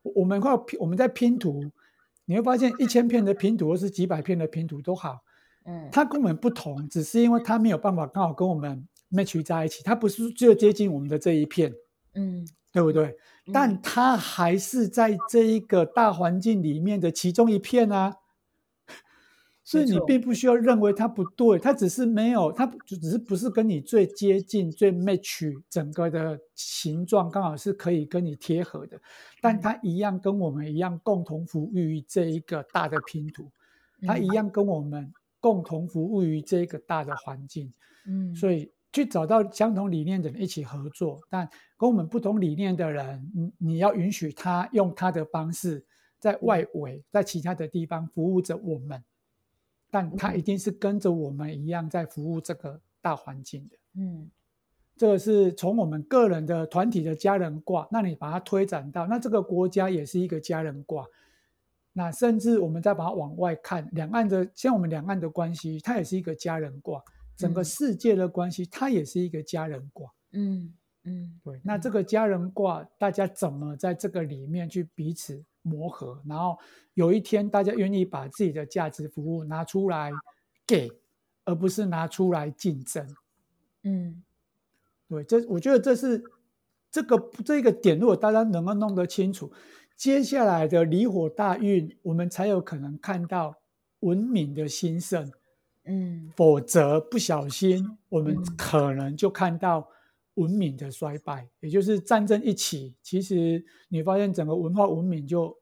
[0.02, 1.70] 我们会拼，我们在拼图。
[2.24, 5.18] 你会发现，一千片的拼图或是几百片的拼图都好，
[5.64, 11.72] 嗯，它跟我们不同，只是因为它没有办法刚好跟我们 match 在一起，它不是最接近我们的这一片，
[12.14, 13.16] 嗯，对不对？
[13.52, 18.16] 但它还是在这一个大环境里面的其中一片啊。
[19.64, 29.00] 所以你并不需要认为它不对，它只是没有，它就只是不是跟你最接近、最 match 整个的形状刚好是可以跟你贴合的，
[29.40, 33.48] 但它一样跟我们一样共同服务于这一个大的拼图，
[34.04, 37.72] 它一样跟我们共同服务于这一个大的环境。
[38.08, 41.48] 嗯，所以去找到相同理念的人一起合作，但
[41.78, 45.86] 跟我们不同理念的人，你你要允许他用他的方式
[46.18, 49.00] 在外围，在其他的地方服务着我们。
[49.92, 53.76] 但他一定是跟着我们一样在服务这个大环境的。
[53.96, 54.30] 嗯，
[54.96, 61.04] 这个是从我们个人的团体的家人卦，那你把它推展到那这个国家也是一个家人卦，
[61.92, 67.04] 那甚至我们再把它往外看，两岸的像我们两岸的关系，它也是一个家人卦，
[67.36, 70.10] 整个世界的关系，它也是一个家人卦。
[70.30, 70.72] 嗯
[71.04, 76.58] 嗯，对，那这个家人卦，大家怎么在这个里面去彼此磨合，然后
[76.94, 80.12] 有一天大家愿意把自己的价值服务拿出来
[80.66, 80.90] 给，
[81.44, 83.06] 而不是拿出来竞争。
[83.84, 84.22] 嗯，
[85.08, 86.22] 对，这我觉得这是
[86.90, 89.52] 这个这个点，如果大家能够弄得清楚，
[89.96, 93.56] 接下来的离火大运，我们才有可能看到
[94.00, 95.32] 文明的兴盛。
[95.84, 99.88] 嗯，否则不小心，我们可能就看到。
[100.34, 105.54] 文明的衰败，也就是战争一起，其实你发现整个文化文明就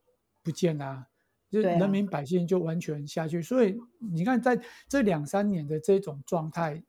[0.42, 1.06] 不见了，
[1.50, 3.42] 就人民百姓就完全下去。
[3.42, 6.80] 所以你看，在这两三年的这种状态，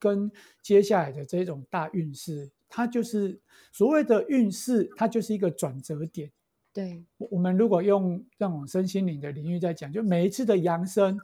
[0.00, 0.30] 跟
[0.62, 3.40] 接下来的这种大运势，它就是
[3.72, 6.32] 所谓的运势，它就是一个转折点。
[6.72, 11.18] 对，我们如果用这种身心灵的领域在讲，就每一次的扬升，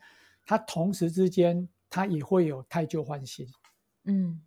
[0.46, 3.46] 它同时之间，它也会有太旧换新。
[4.04, 4.40] 嗯。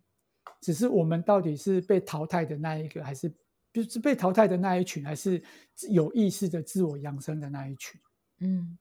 [0.60, 3.32] 只是我们到底是被淘汰的那一个，还是
[3.72, 5.42] 就是被淘汰的那一群，还是
[5.88, 8.00] 有意识的自我扬升的那一群？
[8.40, 8.78] 嗯，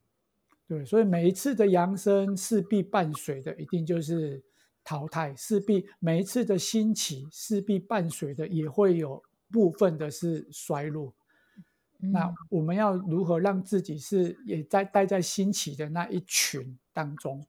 [0.68, 4.44] 对，所以每一次的扬升势必伴随的一定就是
[4.84, 11.14] 淘汰，势必每一次的兴起势必伴随的也会有部分的是衰落。
[12.00, 12.12] 嗯。
[12.12, 17.46] 那我们要如何让自己是也在待在兴起的那一群当中？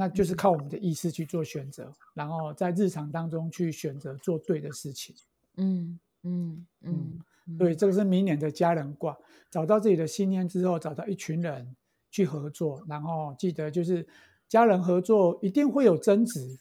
[0.00, 5.12] 那就是靠我们的意识去做选择，然后在日常当中去选择做对的事情。
[5.56, 7.18] 嗯嗯嗯，
[7.58, 9.18] 对，这个是明年的家人卦，
[9.50, 11.74] 找到自己的信念之后，找到一群人
[12.12, 14.06] 去合作，然后记得就是
[14.46, 16.56] 家人合作一定会有争执，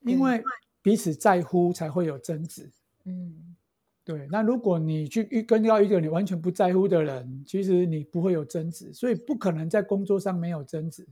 [0.00, 0.44] 因为
[0.82, 2.70] 彼此在乎才会有争执。
[3.04, 3.56] 嗯，
[4.04, 4.28] 对。
[4.30, 11.08] 那如果你去遇跟到一个你完全不在乎的人，其实你不会有争执，所以不可能在工作上没有争执。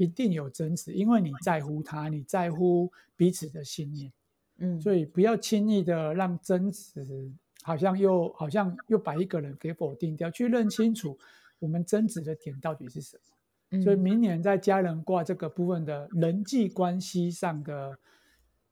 [0.00, 4.12] 一定有争执，因为你在乎他，你在乎彼此的信念，
[4.58, 7.30] 嗯，所以不要轻易的让争执
[7.62, 11.16] 好像又好像又把一个人给否定掉，去认清楚
[11.60, 13.80] 我们争执的点到底是什么。
[13.82, 17.98] 所以明年在家人卦这个部分的人际关系上的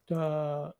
[0.06, 0.74] 的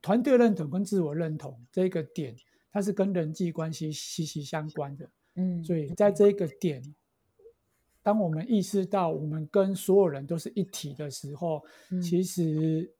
[0.00, 2.34] 团队认同跟自我认同这个点，
[2.72, 6.82] 它是跟人际关系息息相关的，嗯，所以在这个点。
[8.04, 12.92] 当我们意识到我们跟所有人都是一体的时候，嗯、其实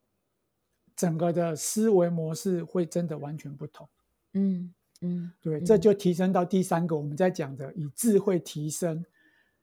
[0.96, 3.86] 整个的思维模式会真的完全不同。
[4.32, 9.04] 嗯嗯，对，这就提升到第三个我们在讲的以智慧提升，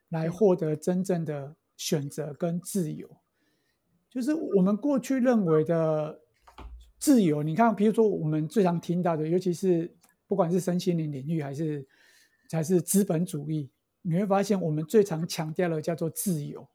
[0.10, 3.10] 来获得真正的选择跟自由。
[4.12, 6.20] 就是我们过去认为的
[7.00, 9.92] 自由，你看，比如说我们最常听到的，尤其是
[10.28, 11.88] 不管是身心灵领域还是
[12.52, 13.72] 还是资本主义。
[14.02, 16.68] 你会发现，我们最常强调的叫做自由，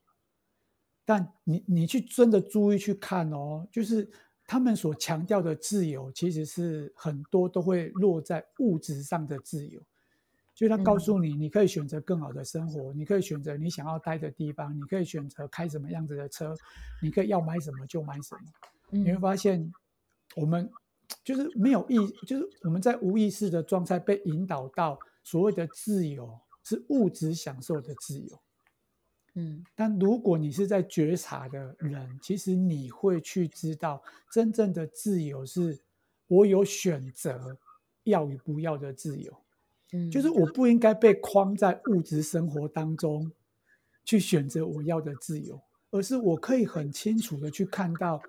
[1.05, 4.09] 但你你去真的注意去看哦，就是
[4.47, 9.81] 他们所强调的自由，其实是很多都会落在物质上的自由。
[10.55, 16.57] 就他告诉你，你可以选择更好的生活，嗯、你可以选择你想要待的地方，你可以选择开什么样子的车，
[17.03, 18.41] 你可以要买什么就买什么。
[18.93, 19.71] 嗯、你会发现，
[20.35, 20.71] 我们
[21.23, 28.41] 就是没有意，就是我们在无意识的状态被引导到所谓的自由是物质享受的自由。
[29.35, 34.03] 嗯，但如果你是在觉察的人，其实你会去知道，
[34.33, 35.79] 真正的自由是
[36.27, 37.57] 我有选择
[38.03, 39.33] 要与不要的自由。
[39.93, 43.31] 嗯，就是我不应该被框在物质生活当中
[44.05, 48.21] 去选择我要的自由，而是我可以很清楚的去看到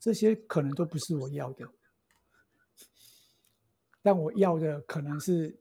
[0.00, 1.68] 这些可能都不是我要的，
[4.02, 5.58] 但我要的可能是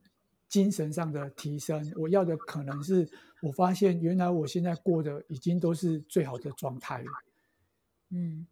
[0.47, 3.09] 精神上的提升，我要的可能是。
[3.41, 7.11] 我发现，原来我现在过的已经都是最好的状态了。
[8.09, 8.47] 嗯，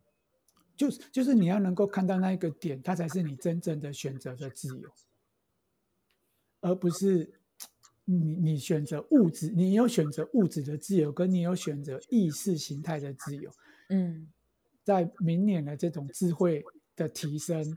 [0.76, 4.92] 就是就是你要能够看到那一个点，它才是你真正的选择的自由，
[6.60, 7.34] 而不是
[8.06, 13.50] 你你选择物质，你有选择物质的自由，跟你有选择意识形态的自由。
[13.90, 14.32] 嗯，
[14.84, 16.64] 在明年的这种智慧
[16.96, 17.76] 的提升，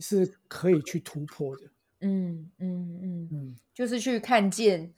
[0.00, 1.70] 是可以去突破的。
[2.02, 4.92] 嗯嗯嗯嗯，嗯就是去看见。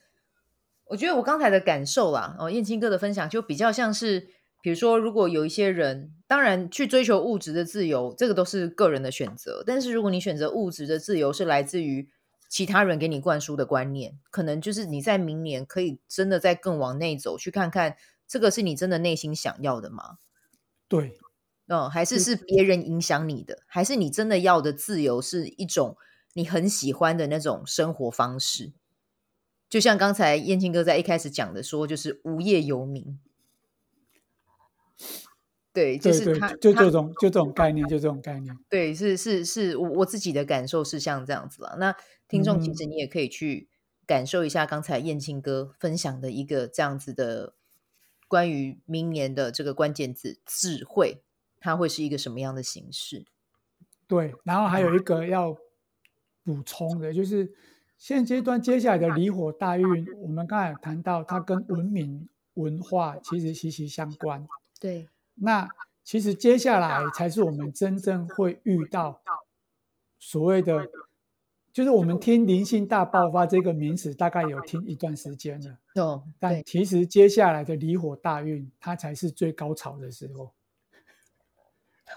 [0.86, 4.28] 我觉得我刚才的感受啦，哦，燕青哥的分享就比较像是，
[4.62, 9.64] 比如说，如果有一些人，当然去追求物质的自由，这个都是个人的选择。
[9.66, 12.10] 但是如果你选择物质的自由是来自于
[12.50, 17.96] 其他人给你灌输的观念，可能就是你在明年可以真的再更往内走，去看看
[18.28, 20.18] 这个是你真的内心想要的吗？
[20.86, 21.16] 对，
[21.68, 25.96] 嗯，还是是别人影响你的，还是你真的要的自由是一种
[26.34, 28.72] 你很喜欢的那种生活方式？
[29.68, 33.18] 就像刚才燕青哥在一开始讲的说，就是无业游民，
[35.72, 41.76] 对，就是他，就这种，就这种概念，就这种概念，对，是是是我我自己的感受是像这样子了。
[41.80, 41.96] 那
[42.28, 43.68] 听众其实你也可以去
[44.06, 47.54] 感受一下刚才燕青哥分享的一个这样子的
[48.28, 51.22] 关于明年的这个关键字智慧，
[51.58, 53.24] 它会是一个什么样的形式？
[54.06, 55.56] 对，然后还有一个要
[56.44, 57.52] 补充的就是。
[57.96, 64.46] 现阶段接下来的离火大运，我们刚才谈到它跟文明文化其实息息相关。
[64.80, 65.66] 对，那
[66.02, 69.22] 其实接下来才是我们真正会遇到
[70.18, 70.90] 所谓的，
[71.72, 75.78] 就是我们听灵性大爆发这个名词，大概有听一段时间了。
[76.02, 80.52] 哦，但其实接下来的离火大运，它才是最高潮的时候。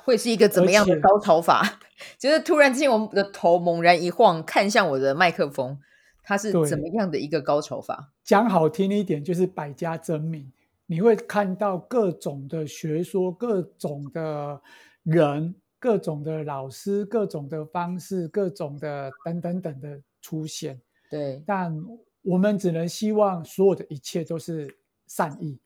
[0.04, 1.80] 会是一个怎么样的高潮法？
[2.20, 5.80] 就是突然之间，我们的头猛然一晃，看向我的麦克风，
[6.24, 8.12] 它是怎么样的一个高潮法？
[8.24, 10.52] 讲好听一点，就是百家争鸣。
[10.86, 14.62] 你会看到各种的学说、各种的
[15.04, 20.80] 人、各种的老师、各种的方式、各种的等等等的出现。
[21.10, 21.76] 对，但
[22.22, 25.60] 我们只能希望所有的一切都是善意。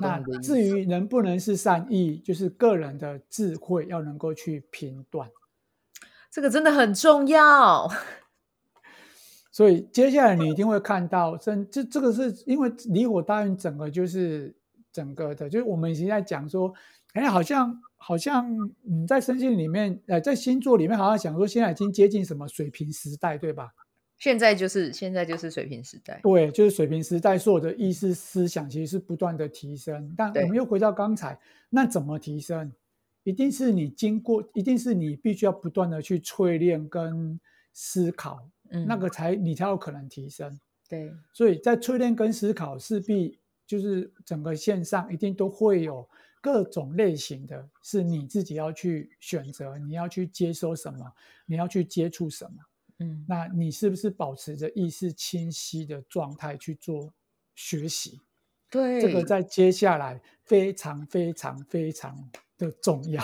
[0.00, 5.28] 那至于能不能是善意，就是个人的智慧要能够去评断，
[6.30, 7.90] 这个真的很重要。
[9.50, 14.54] 所以接下来你一定会看到，这这这个是因为离火大运整个就是
[14.92, 16.72] 整个的，就是我们已经在讲说，
[17.14, 23.68] 哎，好像好像你在身心里面，呃，在星座里面好像想说，现在已经接近什么水平时代，对吧？
[24.22, 30.14] 现在就是现在就是水平时代，对，就是水平时代，所有的意识思想其实是不断的提升。
[30.16, 31.36] 但我们又回到刚才，
[31.68, 32.72] 那怎么提升？
[33.24, 37.40] 一定是你经过，一定是你必须要不断的去淬炼跟
[37.72, 40.56] 思考，嗯，那个才你才有可能提升。
[40.88, 46.08] 对，所以在淬炼跟思考，势必就是整个线上一定都会有
[46.40, 51.12] 各种类型的，是你自己要去选择，你要去接收什么，
[51.44, 52.52] 你要去接触什么。
[53.02, 57.12] 嗯，那你是不是保持着意识清晰的状态去做
[57.54, 58.20] 学习？
[58.70, 63.22] 对，这个在接下来非常非常非常的重要。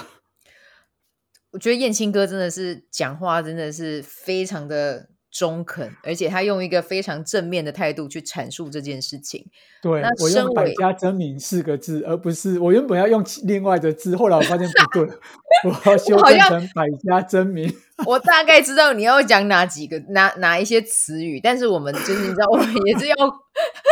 [1.51, 5.09] 我觉得燕青哥真的是讲话真的是非常的
[5.39, 9.47] 中肯，而且他用一个非常正面的态度去阐述这件事情。
[9.81, 15.09] 对，我用“百家争鸣”四个字，而不是我原本要用另外的字，后来我发现不对，
[15.65, 17.73] 我要修正成“百家争鸣”。
[18.05, 23.15] 我大概知道你要讲哪几个、哪哪一些词语，但是我们就是你知道，我们也是要，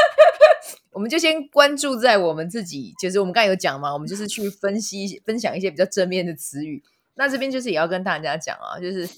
[0.92, 2.92] 我们就先关注在我们自己。
[3.01, 6.82] 就是我们刚才有讲嘛，我们就是去分析、分享一些比较正面的词语。
[7.14, 9.09] 那这边就是也要跟大家讲啊，就是。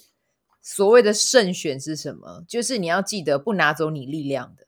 [0.70, 2.44] 所谓的慎选是什么？
[2.46, 4.66] 就是你要记得不拿走你力量的。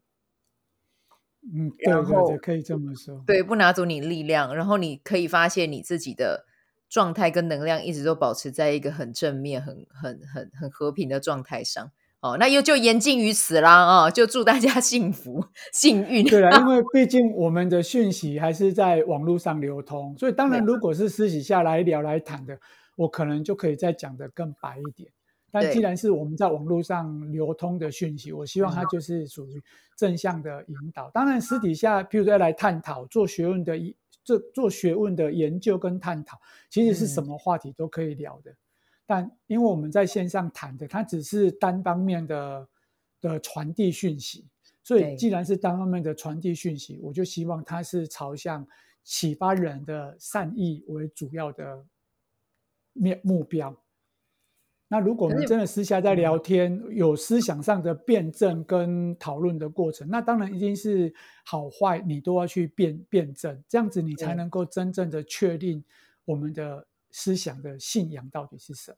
[1.42, 3.22] 嗯，对对对，可以这么说。
[3.26, 6.46] 对，不拿走你力量，然后你可以发现你自己的
[6.88, 11.92] 状态跟能量一直都保持在一个很正面、很很很很和平的状态上。
[12.22, 14.10] 哦，那又就言尽于此啦啊、哦！
[14.10, 16.24] 就祝大家 幸福幸运。
[16.24, 22.58] 对啊，因为 毕竟我们的讯息还是在网络上流通，所以当然如果是私底下来聊来谈的，
[22.96, 25.10] 我可能就可以再讲的更白一点。
[25.52, 29.62] 但既然是我们在网络上流通的讯息，我希望它就是属于
[29.96, 31.10] 正向的引导。
[31.10, 36.38] 当然私底下，譬如说要来探讨做学问的一做做学问的研究跟探讨，
[36.68, 38.54] 其实是什么话题都可以聊的。
[39.06, 42.68] 但因为我们在线上谈的，它只是单方面的
[43.20, 44.46] 的传递讯息，
[44.84, 48.64] 所以既然是单方面的传递讯息，我就希望它是朝向
[49.02, 51.84] 启发人的善意为主要的
[52.92, 53.76] 面目标。
[54.90, 61.14] 那如果我们真的私下在聊天，有思想上的辩证跟讨论的过程，那当然一定是
[61.44, 65.82] 好坏你都要去辩辩证，这样子你才能够真正的确定
[66.26, 66.86] 我们的。
[67.12, 68.96] 思想的信仰到底是什么？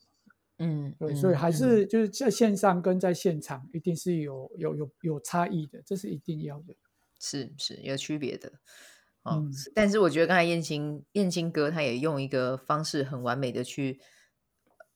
[0.59, 6.75] 嗯，对，所以还是就是在线上跟在现场一定是有有有有差异的，这是一定要的，
[7.19, 8.53] 是是有区别的。
[9.23, 13.99] 哦，嗯，但是我觉得刚才燕青燕青哥他也用一个方式很完美的去，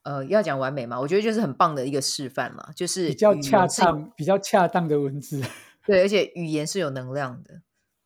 [0.07, 5.43] 呃，要讲完美嘛，我觉得就是很棒的一个示范嘛，就是比较恰当、比较恰当的文字，
[5.85, 7.63] 对，而且语言是有能量的。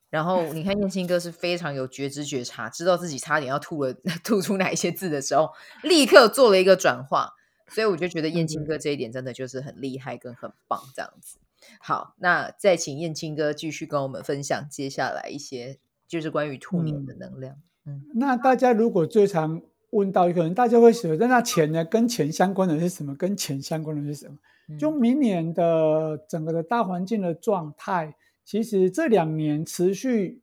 [0.09, 3.92] 然后你看，燕青哥是非常有觉知觉察，知道自己差点要吐了，
[4.24, 5.51] 吐出哪一些字的时候，
[5.82, 7.34] 立刻做了一个转化。
[7.68, 11.38] 所以我就觉得燕青哥这一点真的就是很厉害跟很棒，这样子。
[11.78, 15.78] 好，那再请燕青哥继续跟我们分享接下来一些
[16.09, 17.57] 就是关于兔年的能量。
[17.84, 21.84] 嗯，嗯，那大家如果最常问到一个人，大家会说，那钱呢？
[21.84, 23.14] 跟钱相关的是什么？
[23.16, 24.36] 跟钱相关的是什么？
[24.78, 28.14] 就明年的整个的大环境的状态。
[28.45, 30.41] 其实这两年持续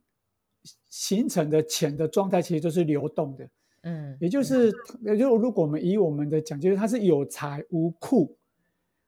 [0.88, 3.48] 形成的钱的状态，其实都是流动的，
[3.82, 8.34] 嗯，也就是，也就如果我们以我们的讲，就是它是有财无库，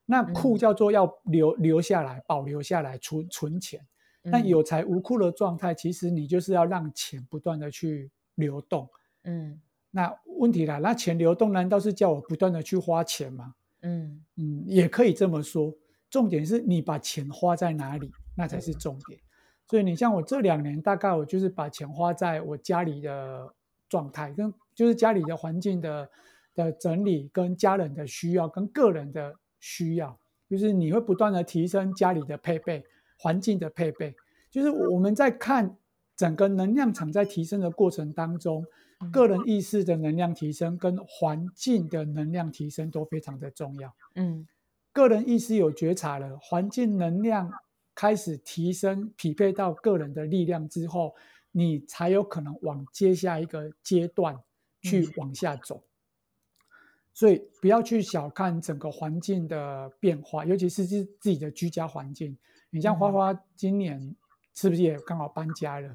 [0.04, 3.80] 那库叫做要留留下来，保留下来，存存钱。
[4.22, 8.86] 那有财无库的状态，其实你就是要让钱不断的去流动，
[9.24, 9.58] 嗯，
[9.90, 13.54] 那问题来，那钱流动难道是叫我不断的去花钱吗？
[13.82, 15.74] 嗯嗯，也可以这么说。
[16.10, 19.20] 重点是你把钱花在哪里，那才是重点。
[19.66, 23.54] 所以你像我这两年，大概我就是把钱花在我家里的
[23.88, 26.10] 状态，跟就是家里的环境的
[26.54, 30.18] 的整理，跟家人的需要，跟个人的需要，
[30.48, 32.84] 就是你会不断的提升家里的配备，
[33.16, 34.14] 环境的配备。
[34.50, 35.76] 就是我们在看
[36.16, 38.66] 整个能量场在提升的过程当中，
[39.12, 43.94] 个人意识的能量提升跟环境的能量提升都非常的重要。
[44.14, 44.46] 嗯。
[44.92, 47.48] 个人意识有觉察了，环境能量
[47.94, 51.14] 开始提升，匹配到个人的力量之后，
[51.52, 54.36] 你才有可能往接下一个阶段
[54.82, 55.84] 去往下走。
[57.14, 62.36] 所以不要去小看整个环境的变化，尤其是自自己的居家环境。
[62.70, 64.16] 你像花花今年
[64.56, 65.94] 是不是也刚好搬家了？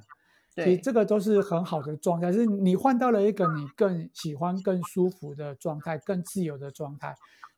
[0.56, 7.14] 所以这个都是很好的状态，是你换到了一个你更喜欢、更舒服的状态，更自由的状态。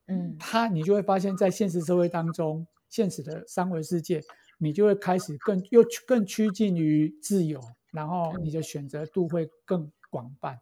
[0.07, 4.23] 嗯，他你就会发现，在现实社会当中，现实的三维世界，
[4.57, 10.59] 你就会开始更又更趋近于自由，然后你的选择度会更广泛。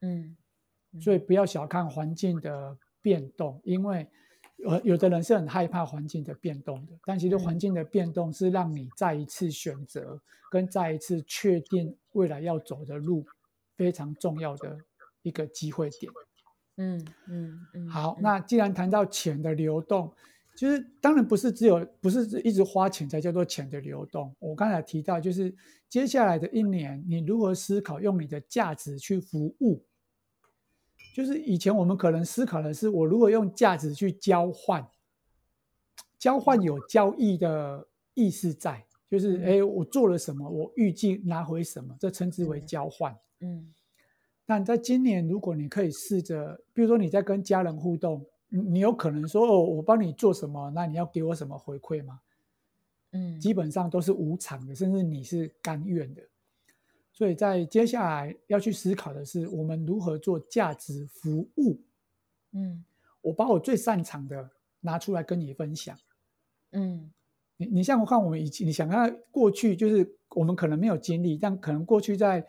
[0.00, 0.36] 嗯，
[1.00, 4.08] 所以不要小看环境的变动，因为
[4.64, 13.24] 呃，有的人是很害怕环境的变动的，但其实环境的变动是让你再一次选择跟再一次确定未来要走的路
[13.76, 14.78] 非常重要的
[15.22, 16.10] 一个机会点。
[16.78, 20.12] 嗯嗯嗯，好，那既然谈到钱的流动，
[20.56, 24.34] 其实当然不是只有不是一直花钱才叫做钱的流动。
[24.38, 25.54] 我刚才提到，就是
[25.88, 29.82] 接下来的一年，你如何思考用你的价值去服务？
[31.16, 34.86] 就是以前我们可能思考的是，我如果用价值去交换，
[36.18, 43.16] 交换有交易的意思在，就是哎，我做了什么，我预计拿回什么，这称之为交换。
[43.40, 43.72] 嗯。
[44.44, 52.20] 但在今年，如果你可以试着，比如说你在跟家人互动，你有可能说哦，我帮你做什么，那你要给我什么回馈吗？
[53.12, 56.20] 嗯，基本上都是无偿的，甚至你是甘愿的。
[57.16, 61.80] 所以在接下来要去思考的是，我们如何做价值服务。
[62.52, 62.84] 嗯，
[63.22, 64.48] 我把我最擅长的
[64.80, 65.98] 拿出来跟你分享。
[66.72, 67.10] 嗯，
[67.56, 72.46] 你你像我看我们以前，你想看过去，就是我们可能没有经历，但可能过去在。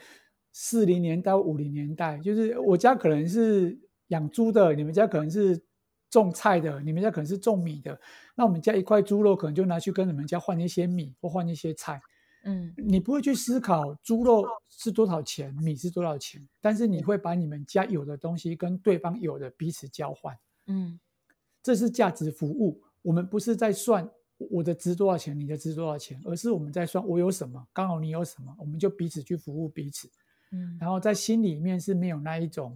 [0.59, 5.61] 四零年到五零年代，就是我家可能是养猪的，你们家可能是
[6.09, 7.99] 种菜的，你们家可能是种米的。
[8.35, 12.01] 那我们家一块猪肉，可能就拿去跟你们家换一些米或换一些菜。
[12.49, 20.33] 嗯，你不会去思考猪肉是多少钱，米是多少钱，但是你会把你们家有的东西跟对方有的彼此交换。
[20.67, 20.97] 嗯，
[21.61, 22.81] 这是价值服务。
[23.01, 30.09] 我们不是在算我的值多少钱，你的值多少钱，而是我们在算我有什么，刚好你有什么，我们就彼此去服务彼此。
[30.51, 32.73] 嗯，然后在心里面是没有那一种，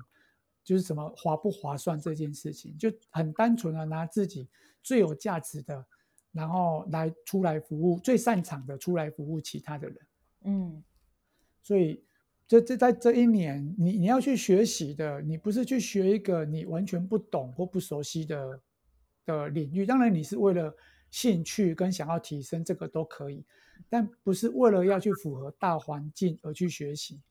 [0.66, 4.50] 就是什么划不划算这件事情，就很单纯的拿自己
[4.84, 5.86] 最有价值的，
[6.32, 9.98] 然后来出来服务，最擅长的出来服务其他的人。
[10.44, 10.84] 嗯，
[11.62, 12.04] 所以
[12.48, 18.62] 这这在这一年，你你要去学习的，你不是去学一个你完全不懂或不熟悉的
[19.26, 20.74] 的领域，当然你是为了
[21.10, 23.46] 兴趣跟想要提升，这个都可以，
[23.90, 27.22] 但不是为了要去符合大环境而去学习。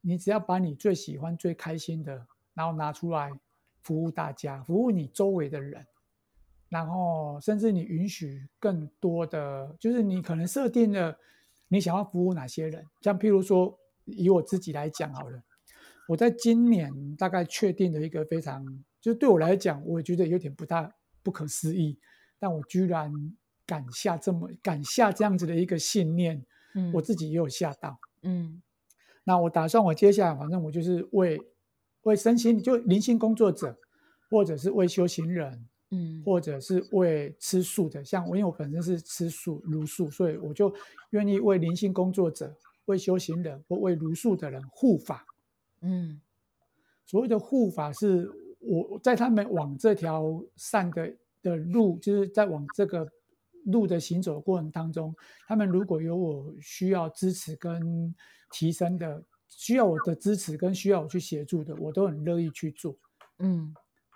[0.00, 3.32] 你只要把你最喜欢、最开心的，然后拿出来
[3.82, 5.86] 服务大家，服务你周围的人，
[6.74, 11.16] 然后甚至你允许更多的，就是你可能设定了
[11.68, 12.84] 你想要服务哪些人。
[13.00, 15.40] 像譬如说，以我自己来讲好了，
[16.08, 18.66] 我在今年大概确定了一个非常，
[19.00, 21.96] 就是对我来讲，我觉得有点不大不可思议，
[22.40, 23.12] 但我居然
[23.64, 26.44] 敢下这么敢下这样子的一个信念，
[26.74, 28.60] 嗯，我自己也有吓到，嗯。
[29.26, 31.40] 那我打算，我接下来反正我就是为
[32.02, 33.78] 为身心，就灵性工作者，
[34.28, 40.74] 或者是为修行人，嗯，或者是为吃素的，像我，因为我本身是吃素茹素，所以我就
[41.10, 42.52] 愿意为灵性工作者、
[42.86, 45.24] 为修行人或为茹素的人护法。
[45.82, 46.20] 嗯，
[47.06, 48.28] 所谓的护法是
[48.60, 53.06] 我在他们往这条善的的路，就是在往这个
[53.66, 55.14] 路的行走的过程当中，
[55.46, 58.14] 他们如果有我需要支持跟
[58.50, 62.96] 提升的，需要我的支持跟需要我去协助的，我都很乐意去做。
[63.38, 63.74] 嗯，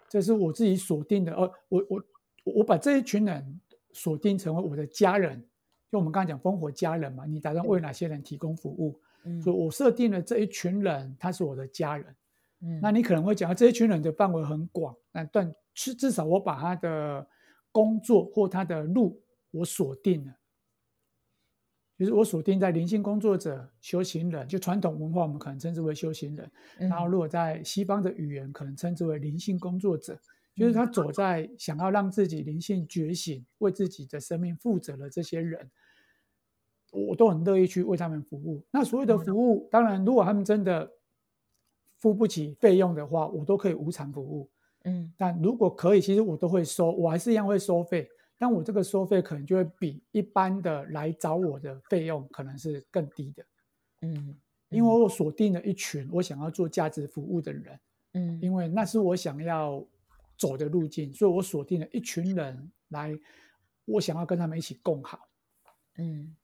[0.08, 1.34] 这是我自己锁定的。
[1.34, 2.04] 呃，我我
[2.44, 3.60] 我把这一群人
[3.92, 5.42] 锁定成为我的家人，
[5.90, 8.98] 就我们刚才讲烽火家人嘛，你打算为哪些人提供服务？
[9.24, 12.06] 嗯，所以我设定了这一群人，他是我的家人。
[12.60, 17.26] 嗯，那你可能会讲，这一群人的范围很广，那但至至少我把他的
[17.70, 20.32] 工作或他的路我锁定了。
[21.98, 26.48] 就是我锁定在灵性工作者、修行人，就传统文化我们可能称之为修行人。
[26.78, 30.16] 嗯、然后如果在西方的语言，可能称之为灵性工作者，
[30.54, 35.68] 就是他走在想要让自己灵性觉醒、为自己的生命负责的这些人，
[36.92, 38.62] 我都很乐意去为他们服务。
[38.70, 40.88] 那所有的服务，嗯、当然如果他们真的
[41.98, 44.48] 付不起费用的话，我都可以无偿服务。
[44.84, 48.08] 嗯，但如果可以，其实我都会收，我还是一样会收费。
[48.40, 53.44] 但我这个收费可能就会比一般的来找我的费用可能是更低的，
[54.02, 54.36] 嗯，
[54.68, 57.80] 因为我锁定了一群我想要做价值服务的人，
[58.12, 59.84] 嗯，因为那是我想要
[60.36, 63.12] 走的路径，所以我锁定了一群人来，
[63.86, 65.18] 我想要跟他们一起共好，
[65.96, 66.36] 嗯，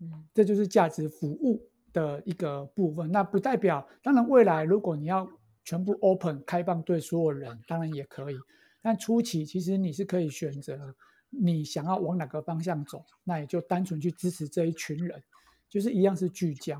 [0.00, 3.12] 嗯，这就是价值服务的一个部分。
[3.12, 5.30] 那不代表，当然未来如果你要
[5.62, 8.36] 全部 open 开放对所有人，当然也可以，
[8.82, 10.96] 但初期其实你是可以选择。
[11.30, 15.22] 你想要往哪个方向走，那也就单纯去支持这一群人，
[15.68, 16.78] 就是一样是聚焦。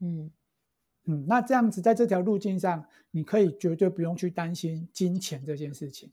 [0.00, 0.30] 嗯
[1.04, 6.10] 嗯，那这样子在这条路径上，你可以绝对不用去担心金钱这件事情。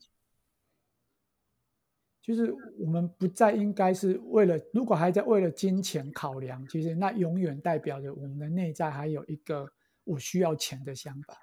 [2.20, 9.72] 就是我们不再应该是为了，如果还在为了金钱考量，其实那永远代表着我们的内在还有一个
[10.04, 11.36] 我需要钱的想法。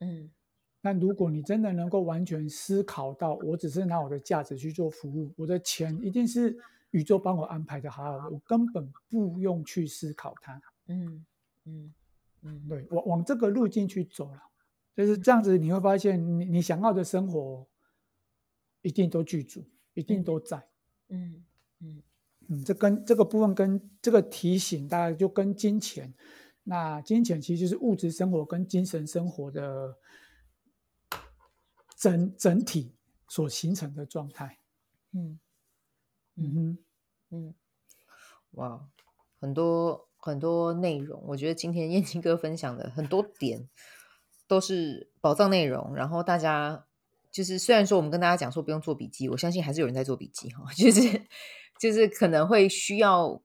[0.00, 0.30] 嗯。
[0.86, 6.56] 但如果你真的能够完全思考到，我只是拿我的价值去做服务，我的钱一定是
[6.92, 10.62] 宇宙帮我安排的好我根本不用去思考它。
[10.86, 11.26] 嗯
[11.64, 11.92] 嗯
[12.42, 14.40] 嗯，对，往往这个路径去走了，
[14.96, 17.66] 就是这样子，你会发现你你想要的生活
[18.82, 19.64] 一定都具足，
[19.94, 20.68] 一定都在。
[21.08, 21.44] 嗯
[21.80, 22.02] 嗯
[22.46, 26.14] 嗯，这跟这个部分跟这个提醒，大概就跟金钱，
[26.62, 29.96] 那金钱其实就是物质生活跟精神生活的。
[31.96, 32.94] 整整体
[33.26, 34.58] 所形成的状态，
[35.12, 35.40] 嗯
[36.36, 36.78] 嗯哼
[37.30, 37.54] 嗯，
[38.52, 38.86] 哇，
[39.40, 43.68] 很多很多内容，我觉得今天燕青哥分享的很多点
[44.46, 45.94] 都是宝藏内容。
[45.94, 46.86] 然后大家
[47.32, 51.22] 就是虽然说我们跟大家讲说不用做笔记，我相信还是有人在做笔记哈，就是
[51.80, 53.42] 就是可能会需要，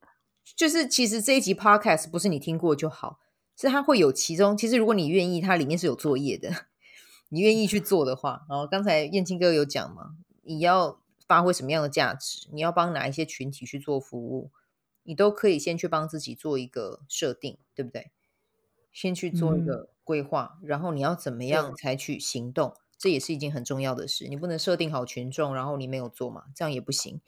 [0.58, 3.20] 就是其实这一集 podcast 不是你听过就好，
[3.56, 6.68] 是它会有其中，其实如果你愿意，它里面是有作业的。
[7.34, 14.52] 你愿意去做的话，然后刚才燕青哥有讲嘛，你要发挥什么样的价值，你要帮哪一些群体去做服务，
[15.04, 18.12] 你都可以先去帮自己做一个设定，对不对？
[18.92, 24.28] 先去做一个规划，嗯、然后你要怎么样采取行动，这也是一件很重要的事。
[24.28, 27.22] 你不能设定好群众，然后你没有做嘛，这样也不行。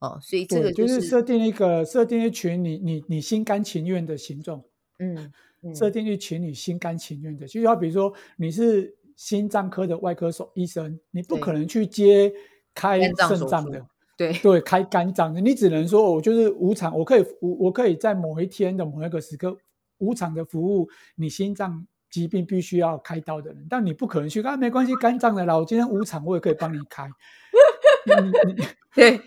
[0.00, 4.64] 哦，所以这个就是设定一个设定一群你你你心甘情愿的行动，
[4.98, 5.32] 嗯，
[5.72, 12.32] 设定一群你心甘情愿的，就要比如说你是心脏科的外科手医生，你不可能去接
[12.74, 13.84] 开肾脏的，
[14.16, 14.32] 对。
[14.34, 19.56] 对，开肝脏的，你只能说我就是无偿，我可以我我可以在某一天的某一个时刻
[19.98, 27.08] 无偿的服务你心脏疾病必须要开刀的人，但你不可能去，啊没关系，肝脏的啦，我今天无偿我也可以帮你开，
[28.94, 29.20] 对。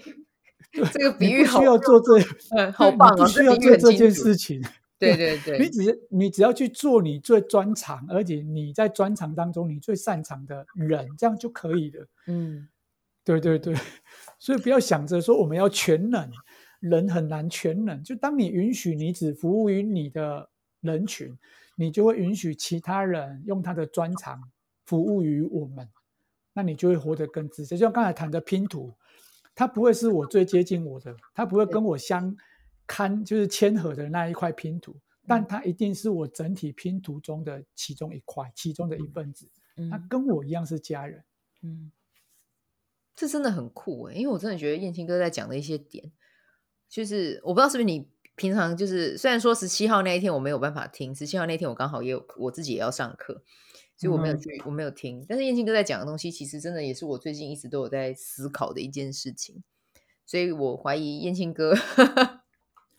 [0.94, 2.20] 这个比喻好，需要做这，
[2.56, 3.26] 嗯，好棒啊！
[3.26, 4.62] 需要做这件事情，
[5.00, 12.08] 对对对，你只你只要去做你最专长，而且你在专长当中你最擅长的人，这样就可以了。
[12.26, 12.68] 嗯，
[13.24, 13.76] 对对对，
[14.40, 16.30] 所以不要想着说我们要全能，
[16.80, 18.04] 人很难全能。
[18.04, 20.50] 就当你允许你只服务于你的
[20.82, 21.38] 人群，
[21.76, 24.42] 你就会允许其他人用他的专长
[24.86, 25.88] 服务于我们，
[26.54, 27.78] 那你就会活得更自在。
[27.78, 28.94] 就像刚才谈的拼图。
[29.60, 32.38] 它不会是我最接近我的，它不会跟我相
[32.88, 34.96] 看，就是嵌合的那一块拼图，
[35.28, 39.50] 但它一定是我整体拼图中的其中一块，其中的一份子。
[39.92, 41.24] 它跟我一样是家人。
[41.62, 41.92] 嗯，
[43.16, 46.12] 这真的很酷欸，因为我真的觉得燕青哥在讲的一些点，
[46.90, 53.44] 就是我不知道是不是你平常就是，虽然说十七号那一天我没有办法听，十七号那一天我刚好也有我自己也要上课。
[54.00, 55.26] 所以我没有去，嗯、我没有听。
[55.28, 59.64] 但是燕青哥在讲的东西，其实真的也是我最近一直都有在思考的一件事情。
[60.24, 61.74] 所以我怀疑燕青哥，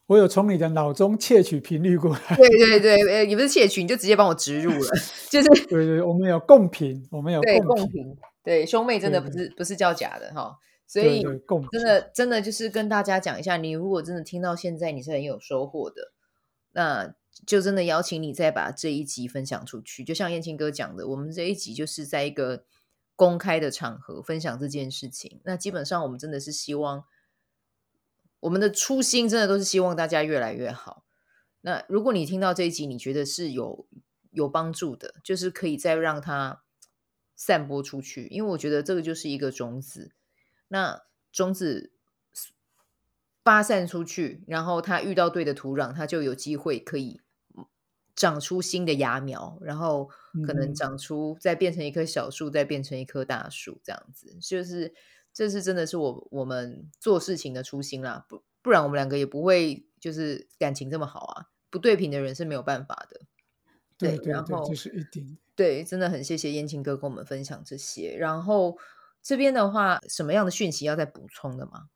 [0.08, 2.36] 我有从你的脑中窃取频率过来。
[2.36, 4.90] 对对对，呃，也不是窃取，你就直接帮我植入了。
[5.30, 8.16] 就是对对，我们有共频，我们有共共频。
[8.42, 10.56] 对，兄妹真的不是不是叫假的哈。
[10.88, 16.12] 所以真的真的就是跟大家讲一下，你如果真的听到现在，你是很有收获的。
[16.72, 17.14] 那。
[17.46, 22.64] 就真的邀请你再把这一集分享出去，就像燕青哥讲的，我们这一集就是在一个
[23.14, 25.40] 公开的场合分享这件事情。
[25.44, 27.04] 那基本上我们真的是希望，
[28.40, 31.04] 我们的初心真的都是希望大家越来越好。
[31.60, 33.86] 那如果你听到这一集，你觉得是有
[34.30, 36.62] 有帮助的，就是可以再让它
[37.34, 40.12] 散播出去，因为我觉得这个就是一个种子。
[40.68, 41.92] 那种子。
[43.44, 47.22] 发散出去，然后它遇到对的土壤，它就有机会可以
[48.14, 50.10] 长出新的芽苗，然后
[50.46, 54.92] 可能长出再变成一棵小树，再变成一棵大树，这样子就是
[55.32, 63.20] 这是真的是我我们做事情的初心啦，不不然我们两个也不会就是感情这么好啊，不对频的人是没有办法的。
[63.96, 65.36] 对，对对，然后这是一定。
[65.56, 68.16] 对，真的很谢谢燕青哥跟我们分享这些。
[68.16, 68.78] 然后
[69.22, 71.88] 这边的话，什么样的讯息要再补充的吗？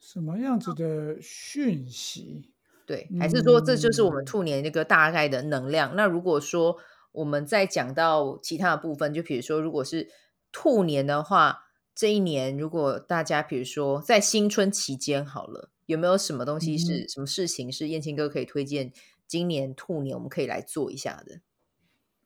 [0.00, 2.50] 什么样子的讯息？
[2.84, 5.94] 对，还是说这就是我们兔年那个大概的能量？
[5.94, 6.76] 嗯、那如果说
[7.12, 10.10] 我们再讲到其他的部分，就比如说，如果是
[10.50, 18.92] 兔年的话，这一年如果大家比如说在新春期间好了，有没有什么东西是、嗯、什么事情是燕青哥可以推荐？
[19.26, 21.40] 今年兔年我们可以来做一下的。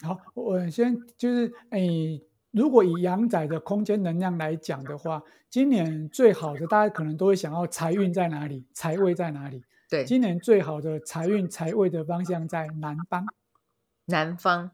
[0.01, 2.25] 好，我先就是诶。
[2.51, 9.63] 如果以阳宅的空间能量来讲的话，今年最好的大家可能都会想要财运在哪里，财位在哪里？
[9.91, 13.27] 对，今年最好的财运财位的方向在南方。
[14.07, 14.71] 南方，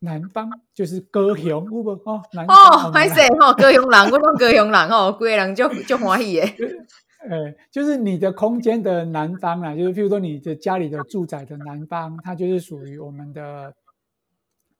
[0.00, 2.22] 南方就是高雄，有无哦？
[2.32, 6.54] 南方哦，歹势哦，高雄人，我讲高雄人哦，贵人就就欢喜耶。
[7.28, 13.74] 呃，就是你的空间的南方啊，就是譬如说你的家里的住宅的南方，它就是属于我们的。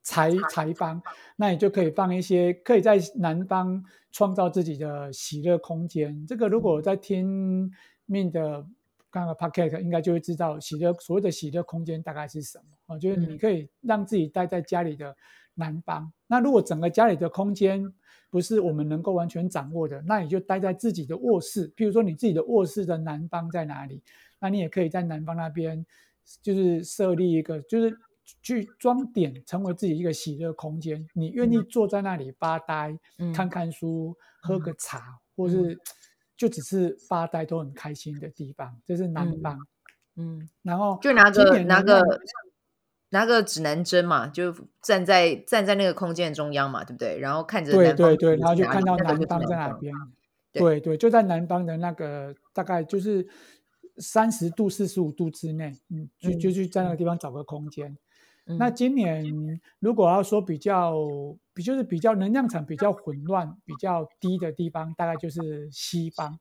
[0.09, 1.03] 财财方，
[1.35, 6.25] 那你就可以放一些，可以在南方创造自己的喜乐空间。
[6.29, 7.73] 这个如果在听
[8.05, 8.64] 命的
[9.17, 12.99] 刚刚 Pocket 应该就会知道喜乐所谓的喜乐空间大概是什么啊？
[12.99, 15.17] 就是你可以让自己待在家里的
[15.55, 16.12] 南方。
[16.27, 17.93] 那如果整个家里的空间
[18.31, 21.71] 不是我们能够完全掌握的，那你就待在自己的卧室。
[21.71, 24.03] 譬如说你自己的卧室的南方在哪里？
[24.39, 25.87] 那你也可以在南方那边，
[26.43, 27.97] 就是设立一个，就是。
[28.43, 31.07] 去装点，成为自己一个喜乐空间。
[31.14, 35.79] 你愿意坐在那里发呆，嗯、看看书，喝个茶，嗯、或是
[36.37, 39.59] 就只是发呆都很开心的地方，这是南方。
[40.16, 42.03] 嗯，嗯然后就拿个拿个
[43.11, 47.18] 拿个指南针嘛，就站在站在那个空间中央嘛，对不对？
[47.18, 49.95] 然后看着对对对，然后就看到南方在哪边。
[50.53, 53.26] 对，对对，就在南方的那个大概就是
[53.99, 57.97] 三十度、四十五度之内，嗯，就就去在那个地方找个空间。
[58.59, 66.39] 那今年如果要说比较比就是比较能量场比较混乱、比较低的地方，大概就是西方，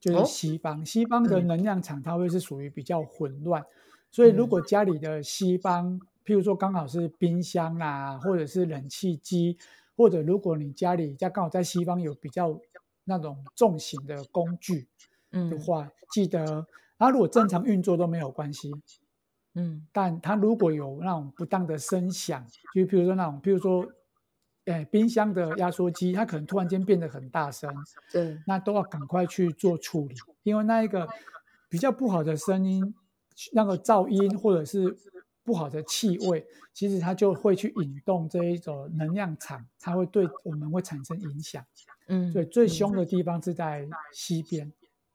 [0.00, 0.84] 就是西方。
[0.86, 3.64] 西方的能量场它会是属于比较混乱，
[4.10, 9.58] 所以如果家里的西方，譬如说刚好是冰箱啊，或者是冷气机，
[9.96, 12.60] 或者如果你家里家刚好在西方有比较
[13.04, 14.88] 那种重型的工具
[15.30, 16.66] 的话，嗯、记得
[16.98, 18.72] 它如果正常运作都没有关系。
[19.58, 23.86] 嗯，但它如果有那种不当的声响，就比如说那种，比如说，
[24.66, 27.74] 哎，冰箱的压缩机，它可能突然间变得很大声，
[28.12, 31.08] 对，那都要赶快去做处理，因为那一个
[31.70, 32.94] 比较不好的声音，
[33.52, 34.94] 那个噪音或者是
[35.42, 41.64] 不好的气味，其实它就会去引动这一种能量场，它会对我们会产生影响。
[42.08, 43.06] 嗯，所以最凶的。
[43.06, 44.70] 地方是在西边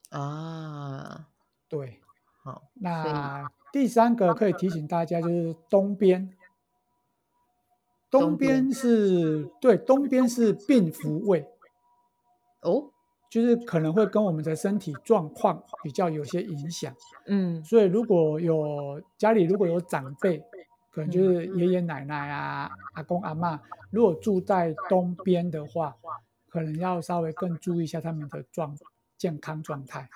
[0.10, 1.28] 啊，
[1.70, 2.02] 对，
[2.42, 3.48] 好，那。
[3.72, 6.30] 第三个可以提醒大家，就是东边，
[8.10, 11.48] 东边是对，东边是病符位，
[12.62, 12.92] 哦，
[13.30, 16.94] 就是可能会跟我们的身体状况比较有些影响，
[17.28, 20.44] 嗯，所以如果有家里如果有长辈，
[20.92, 23.58] 可能就是爷爷奶奶啊、阿公阿嬷，
[23.90, 25.96] 如果住在东边的话，
[26.50, 28.78] 可能要稍微更注意一下他们的状
[29.18, 30.10] 健康状态。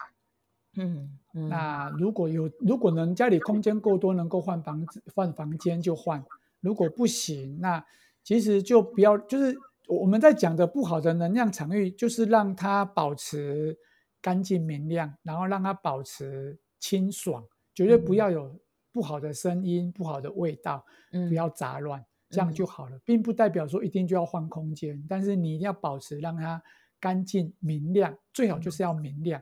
[0.77, 6.23] 嗯，嗯，那如果有，如果能家里空间够多，能够换房子、换房间就换。
[6.59, 7.85] 如果不行，那
[8.23, 9.17] 其实就不要。
[9.17, 9.55] 就是
[9.87, 13.77] 我们在讲的不好的能量场域，就是让它保持
[14.21, 18.59] 干净明亮，然后让它保持清爽，绝对不要有
[18.91, 20.83] 不好的声音、不好的味道，
[21.29, 22.99] 不要杂乱，这样就好了。
[23.05, 26.61] 并不代表说一定就要换空间，但是你一定要保持让它
[26.99, 29.41] 干净明亮，最好就是要明亮。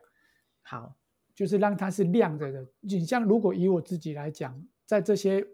[0.61, 0.95] 好。
[1.35, 2.67] 就是让它是亮着的。
[2.81, 5.45] 你像如果以我自己来讲，在这些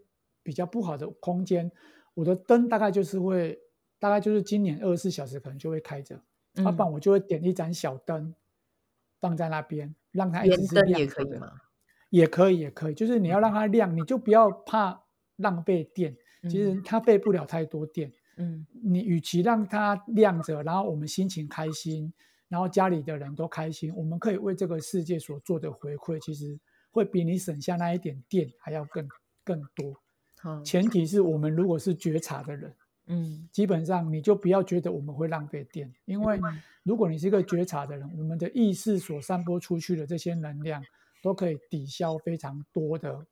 [0.43, 1.71] 比较不好的空间，
[2.13, 3.59] 我的灯大概就是会，
[3.99, 6.15] 大概就是今年二十四小时可能就会开着，
[6.55, 8.33] 要、嗯、不然我就会点一盏小灯
[9.19, 11.35] 放在那边，让它一直是亮着的。
[11.35, 11.51] 也可以吗？
[12.09, 12.93] 也可以，也可以。
[12.93, 15.03] 就是你要让它亮，你就不要怕
[15.35, 16.17] 浪费电。
[16.43, 18.11] 其实它费不了太多电。
[18.37, 22.13] 嗯，你与其让它亮着，然后我们心情开心。
[22.49, 26.59] 然后家里的人都开心，我们可以为这个世界所做的回馈，其实
[26.91, 29.07] 会比你省下那一点电还要更
[29.43, 29.93] 更多。
[30.39, 32.75] 好，前提是我们如果是觉察的人，
[33.05, 36.39] 嗯，基本上你就不要觉得我们会浪费电，因为
[36.81, 40.83] 如果你是一个觉察的人，我们的意识所散播出去的这些能量，
[41.21, 43.27] 都可以抵消非常多的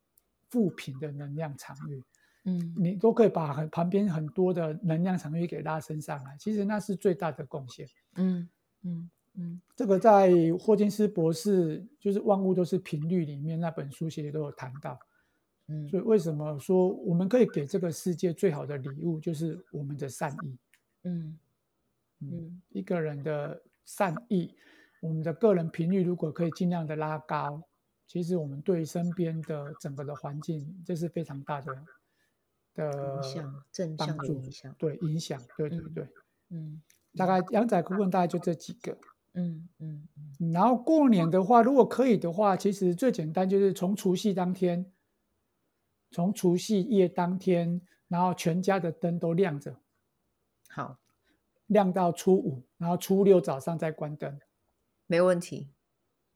[0.49, 2.03] 负频的能量场域。
[2.43, 7.87] 嗯，你都可以把很旁边很多的能量场域给拉升上来，其实那是最大的贡献。
[8.17, 8.47] 嗯。
[8.83, 9.09] 嗯
[9.39, 14.99] 嗯，这个在霍金斯博士就是《万物都是频率》里面那本书写的都有谈到。
[15.67, 20.57] 嗯，所以为什么说我们可以给这个世界最好的礼物就是我们的善意？
[21.03, 21.37] 嗯
[22.19, 24.55] 嗯，一个人的善意，
[25.01, 27.61] 我们的个人频率如果可以尽量的拉高，
[28.07, 31.85] 其实我们对身边的整个的环境这是非常大的
[32.73, 36.07] 的影响，正向的影响，对影响，对对对，
[36.49, 36.81] 嗯。
[37.17, 38.97] 大概阳宅部分大概就这几个，
[39.33, 40.07] 嗯嗯
[40.39, 40.51] 嗯。
[40.51, 44.85] 然后过年的话，如果可以的话，其实最简单就是从除夕当天，
[46.11, 49.75] 从除夕夜当天，然后全家的灯都亮着，
[50.69, 50.97] 好，
[51.65, 54.39] 亮到初五，然后初六早上再关灯，
[55.07, 55.69] 没问题。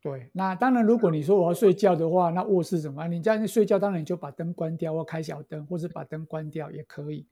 [0.01, 3.11] 对，那当然，如果你说我要睡觉的话，那卧室怎么办？
[3.11, 7.27] 你在睡觉，当然你就把灯关掉，或开小灯，或者把灯关掉也可以。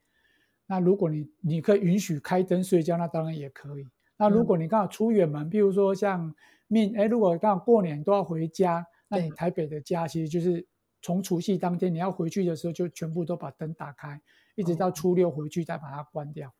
[0.71, 3.87] 那如果你你可以允许开灯睡觉，那当然也可以。
[4.17, 6.31] 那如果你刚好出远门，比如说像
[6.67, 10.63] 命，哎，如果刚好过年都要回家，那你台北的家其实就是
[11.01, 14.21] 从除夕当天你要回去的时候，就全部都把灯打开，
[14.53, 16.53] 一直到初六回去再把它关掉。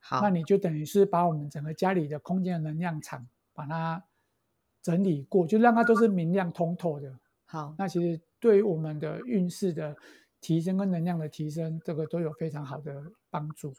[0.00, 4.02] 好，那你就等于是把我们整个家里的空间的能量场把它
[4.82, 7.16] 整理过，就让它都是明亮通透的。
[7.44, 9.96] 好，那其实对于我们的运势的。
[10.42, 13.72] 提升跟能量的提升，这个都有非常好的帮助。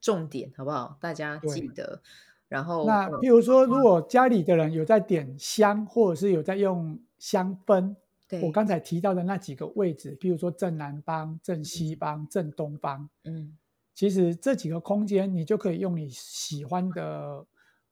[0.00, 0.98] 重点好不好？
[1.00, 2.02] 大家记得。
[2.48, 7.94] 然后，那比如说，如果家里的人有在点香，或者是有在用香氛，
[8.26, 13.56] 对我刚才提到的那几个位置，比如说正南方、正西方、正东方，嗯，
[13.94, 17.46] 其实这几个空间，你就可以用你喜欢的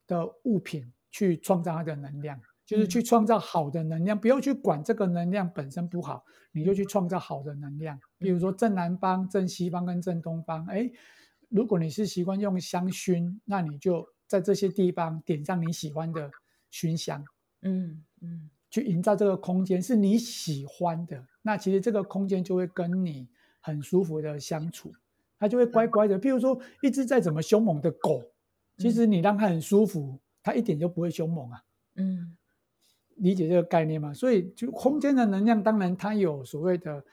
[0.07, 2.41] 的物品去创造它的能量。
[2.67, 7.99] 就是去创造好的能量，不要去管这个能量本身不好，你就去创造好的能量。
[8.19, 10.67] 比如说正南方、正西方跟正东方。
[10.67, 10.91] 哎，
[11.49, 16.29] 如果你是习惯用香薰，那你就在这些地方点上你喜欢的
[16.69, 17.25] 熏香，
[17.63, 21.25] 嗯嗯，去营造这个空间是你喜欢的。
[21.43, 23.29] 那其实这个空间就会跟你
[23.61, 24.93] 很舒服的相处，
[25.39, 26.19] 它就会乖乖的。
[26.19, 28.25] 譬如说，一只再怎么凶猛的狗，
[28.77, 31.63] 其实你让它很舒服，它一点就不会凶猛啊。
[31.95, 32.36] 嗯。
[33.17, 34.13] 理解这个概念嘛？
[34.15, 37.05] 所以就空间的能量，当然它有所谓的，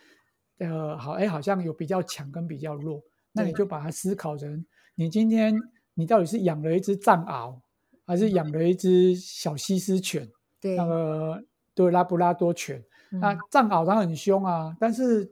[0.60, 3.02] 呃，好，哎，好像有比较强跟比较弱，
[3.32, 5.54] 那你就把它思考成，你今天
[5.94, 7.58] 你到底是养了一只藏獒，
[8.06, 10.30] 还是养了一只小西施犬，
[10.60, 11.44] 对，那个
[11.74, 15.32] 对拉布拉多犬，嗯、那藏獒它很凶啊，但是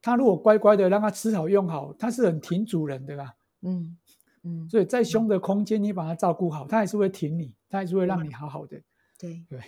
[0.00, 3.34] 它如果乖乖的让它吃好用好，它是很挺主人的啦。
[3.62, 3.96] 嗯
[4.44, 8.80] 嗯，所以再凶的空间，你把它照顾好，它还是会挺你，它还是会让你好好的。
[9.18, 9.44] 对。
[9.48, 9.58] 对，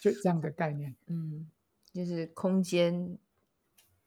[0.00, 0.96] 就这样的概念。
[1.06, 1.48] 嗯，
[1.92, 3.16] 就是空间，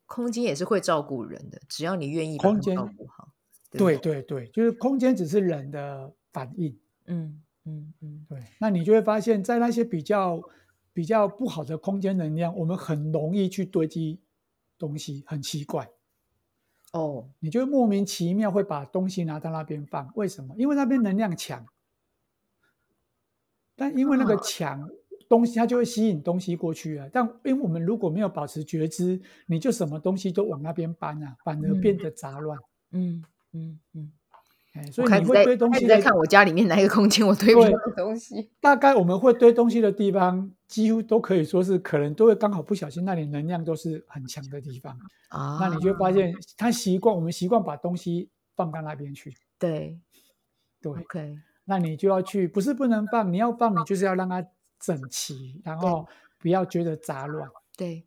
[0.06, 3.30] 空间也是会照顾人的，只要你愿意把它照顾好。
[3.72, 6.78] 对对对，就是空间只是人的反应。
[7.06, 8.44] 嗯嗯嗯，对。
[8.60, 10.42] 那你就会发现，在那些比较
[10.92, 14.20] 比较不好的空间能量，我们很容易去堆积
[14.78, 15.90] 东西，很奇怪。
[16.92, 20.56] 哦，你就莫名其妙会把东西拿到那边放，为什么？
[20.58, 21.66] 因为那边能量强。
[23.76, 24.88] 但因为那个强
[25.28, 27.08] 东西，它就会吸引东西过去啊。
[27.12, 32.58] 但因为我们如果没有保持觉知，你就什么东西都往那边搬啊，反而变得杂乱。
[32.92, 33.22] 嗯。
[33.22, 33.24] 嗯
[33.56, 34.12] 嗯嗯，
[34.74, 38.50] 哎，所以你会堆东西在，在看我家里面哪一个空间我堆不了东西。
[38.60, 44.98] 大概我们会堆东西的地方，几乎都可以说是可能都会刚好不小心，那里能量都是很强的地方
[45.30, 45.60] 啊。
[45.62, 49.32] 那你就会发现，他习惯我们习惯把东西放到那边去。
[49.60, 50.00] 对，
[50.82, 51.38] 对，OK。
[51.66, 54.44] 那你就要去，不是不能放，你要放，你就是要让它
[54.84, 56.06] 整齐，然后
[56.38, 57.50] 不要觉得杂乱。
[57.78, 58.06] 对，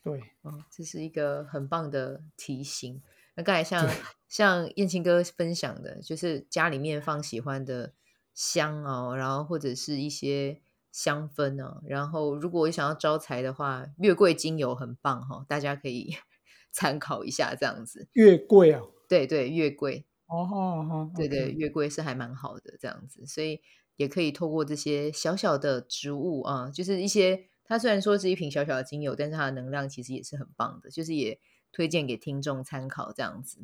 [0.00, 3.02] 对，嗯，这是一个很棒的提醒。
[3.34, 3.84] 那刚才像
[4.28, 7.94] 像燕青哥分享的，就是家里面放喜欢的
[8.32, 16.16] 香哦，然后或者是一些香氛哦，然后如果想要招财的话，月桂精油很棒哈、哦，大家可以
[16.70, 18.08] 参考一下这样子。
[18.12, 20.06] 月桂啊，对对，月桂。
[20.26, 23.62] 哦，哦，对对，月桂是还蛮好的这样子，所以
[23.98, 31.38] 也可以透过这些小小的植物啊，就是一些它虽然说是一瓶小小的精油，但是它的能量其实也是很棒的，就是也。
[31.70, 33.58] 推荐给听众参考，这样子。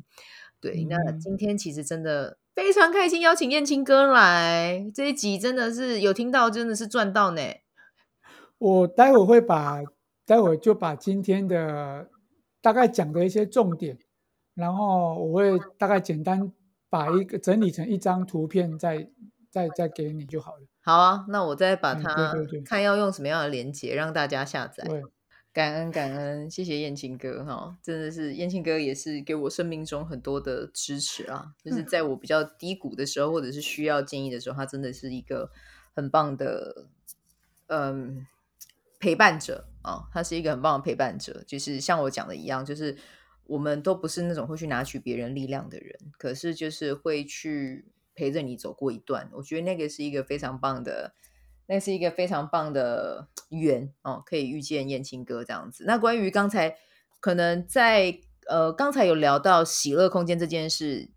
[0.61, 7.41] 对，嗯、那今天其实真的非常开心，邀请燕青哥来这一集，真的是有听到，真的是赚到呢。
[8.59, 9.81] 我待会会把，
[10.23, 12.11] 待会就把今天的
[12.61, 13.97] 大概讲的一些重点，
[14.53, 16.53] 然后我会大概简单
[16.87, 19.09] 把一个整理成一张图片再，
[19.55, 20.67] 再再再给你就好了。
[20.81, 22.33] 好啊，那我再把它
[22.65, 24.85] 看要用什么样的连接让大家下载。
[25.53, 35.49] 感恩感恩，谢谢燕青哥哈，真的是燕青哥也是给我生命中很多的支持啊，就是在我比较低谷的时候，或者是需要建议的时候，他真的是一个
[35.95, 36.87] 很棒的
[37.67, 38.27] 嗯
[38.99, 42.97] 陪伴者啊，他是一个很棒的陪伴者，就是像我讲的一样，就是
[43.45, 47.85] 我们都不是那种会去拿取别人力量的人，可是就是会去
[48.15, 51.13] 陪着你走过一段，我觉得那个是一个非常棒的。
[51.67, 55.83] 那是一个非常棒的缘哦，可以遇见燕青哥这样子。
[55.87, 56.77] 那关于刚才
[57.19, 61.09] 可能在呃刚才有聊到喜乐空间这件事，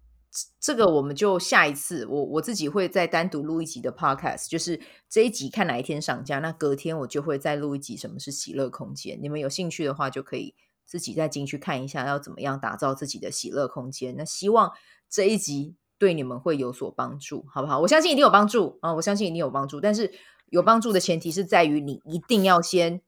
[0.59, 9.19] 这个我们就下一次我我自己会再单独录一集的 podcast，就是这一集看哪一天上架，那隔天我就会再录一集什么是喜乐空间。
[9.21, 10.55] 你们有兴趣的话，就可以
[10.87, 14.17] 自己再进去看一下，要怎么样打造自己的喜乐空间。
[14.17, 14.73] 那希望
[15.11, 17.81] 这一集对你们会有所帮助，好不好？
[17.81, 20.13] 我相信一定有帮助啊，我相信一定有帮助，但是。
[20.51, 23.03] 有帮助的前提是在于你一定要先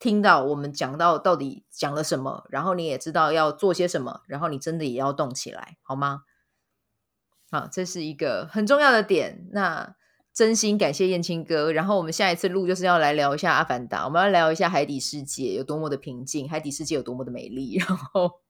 [0.00, 6.22] 听到我们讲到到底讲了什么，然后你也知道要做些什么，然后你真的也要动起来，好吗？
[7.52, 9.46] 好，这是一个很重要的点。
[9.52, 9.94] 那
[10.34, 18.40] 真心感谢燕青哥，然后我们下一次录就是要来聊一下阿凡达，我们要聊一下海底世界有多么的平静，海底世界有多么的美丽，然后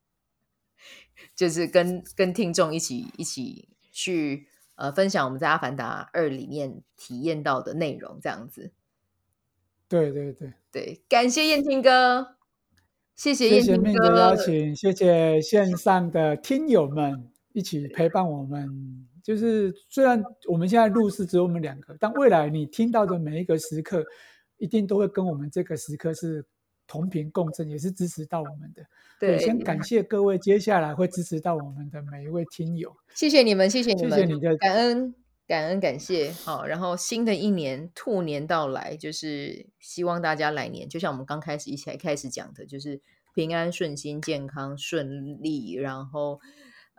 [1.37, 4.49] 就是跟跟听众一起一起去。
[4.79, 8.73] 呃，分享我们在《阿凡达二》里面体验到的内容，这样子。
[9.89, 12.37] 对对对对，感谢燕青哥，
[13.15, 18.69] 谢谢燕青哥，谢谢的邀请，谢谢线上的听友们一起陪伴我们。
[19.23, 24.05] 就是虽然我们现在录是只有我们两个，但未来你听到的每一个时刻，
[24.59, 26.45] 一定都会跟我们这个时刻是。
[26.87, 28.87] 同频共振也是支持到我们的，
[29.19, 35.15] 对，先感谢各位，接下来会支持到我们的每一位听友，谢谢你们，谢谢你们，谢谢你的感恩，
[35.49, 43.01] 感恩感谢，好，然后新的一年兔年到来，就是希望大家来年，就像我们刚开始一起来开始讲的，就是
[43.35, 46.41] 平安顺心、健康顺利，然后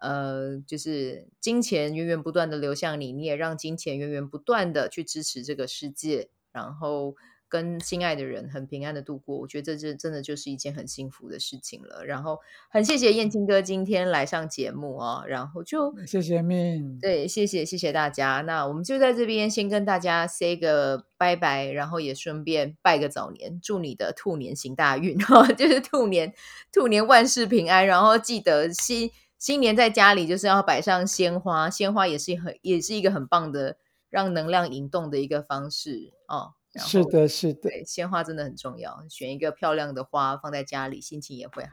[0.01, 7.15] 呃，就是金钱源源不断的流向你，你也让金钱源源不断的去支持这个世界，然后。
[7.49, 12.05] 跟心爱的人很平安的度过，我觉得这这真的就是一件很幸福的事情了。
[12.05, 12.39] 然后
[12.69, 18.41] 很谢谢燕青哥今天来上节目啊，然后就谢谢 Min，对，谢谢谢谢大家。
[18.41, 26.33] 那我们就在这边先跟大家 say 个拜拜，然后也顺便拜个早年，祝你的兔年行大运哈， 就是兔年
[26.71, 27.85] 兔年万事平安。
[27.87, 33.77] 然后记得新新年在家里就是要摆上鲜花，鲜花也是很也是一个很棒的。
[34.09, 36.53] 让能量引动的一个方式哦。
[36.77, 41.71] 是的，是的，对，鲜花真的很重要，选一个漂亮的花放在家里，心情也会好。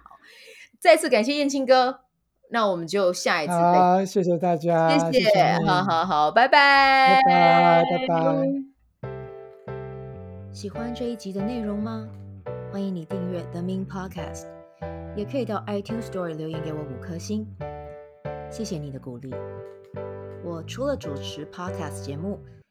[0.81, 2.01] 再次感谢燕青哥，
[2.51, 3.81] 那我们就下一次再见。
[3.81, 9.09] 好，谢谢大家，谢谢，谢谢好好好，拜拜，拜拜，拜拜。
[10.53, 12.09] 喜欢这一集的内容吗？
[12.71, 14.47] 欢迎你订阅 The Min Podcast，
[15.17, 17.47] 也可以到 iTunes Store 留言给我五颗星，
[18.51, 19.35] 谢谢你的鼓励。
[20.45, 22.39] 我除了主持 Podcast 节目，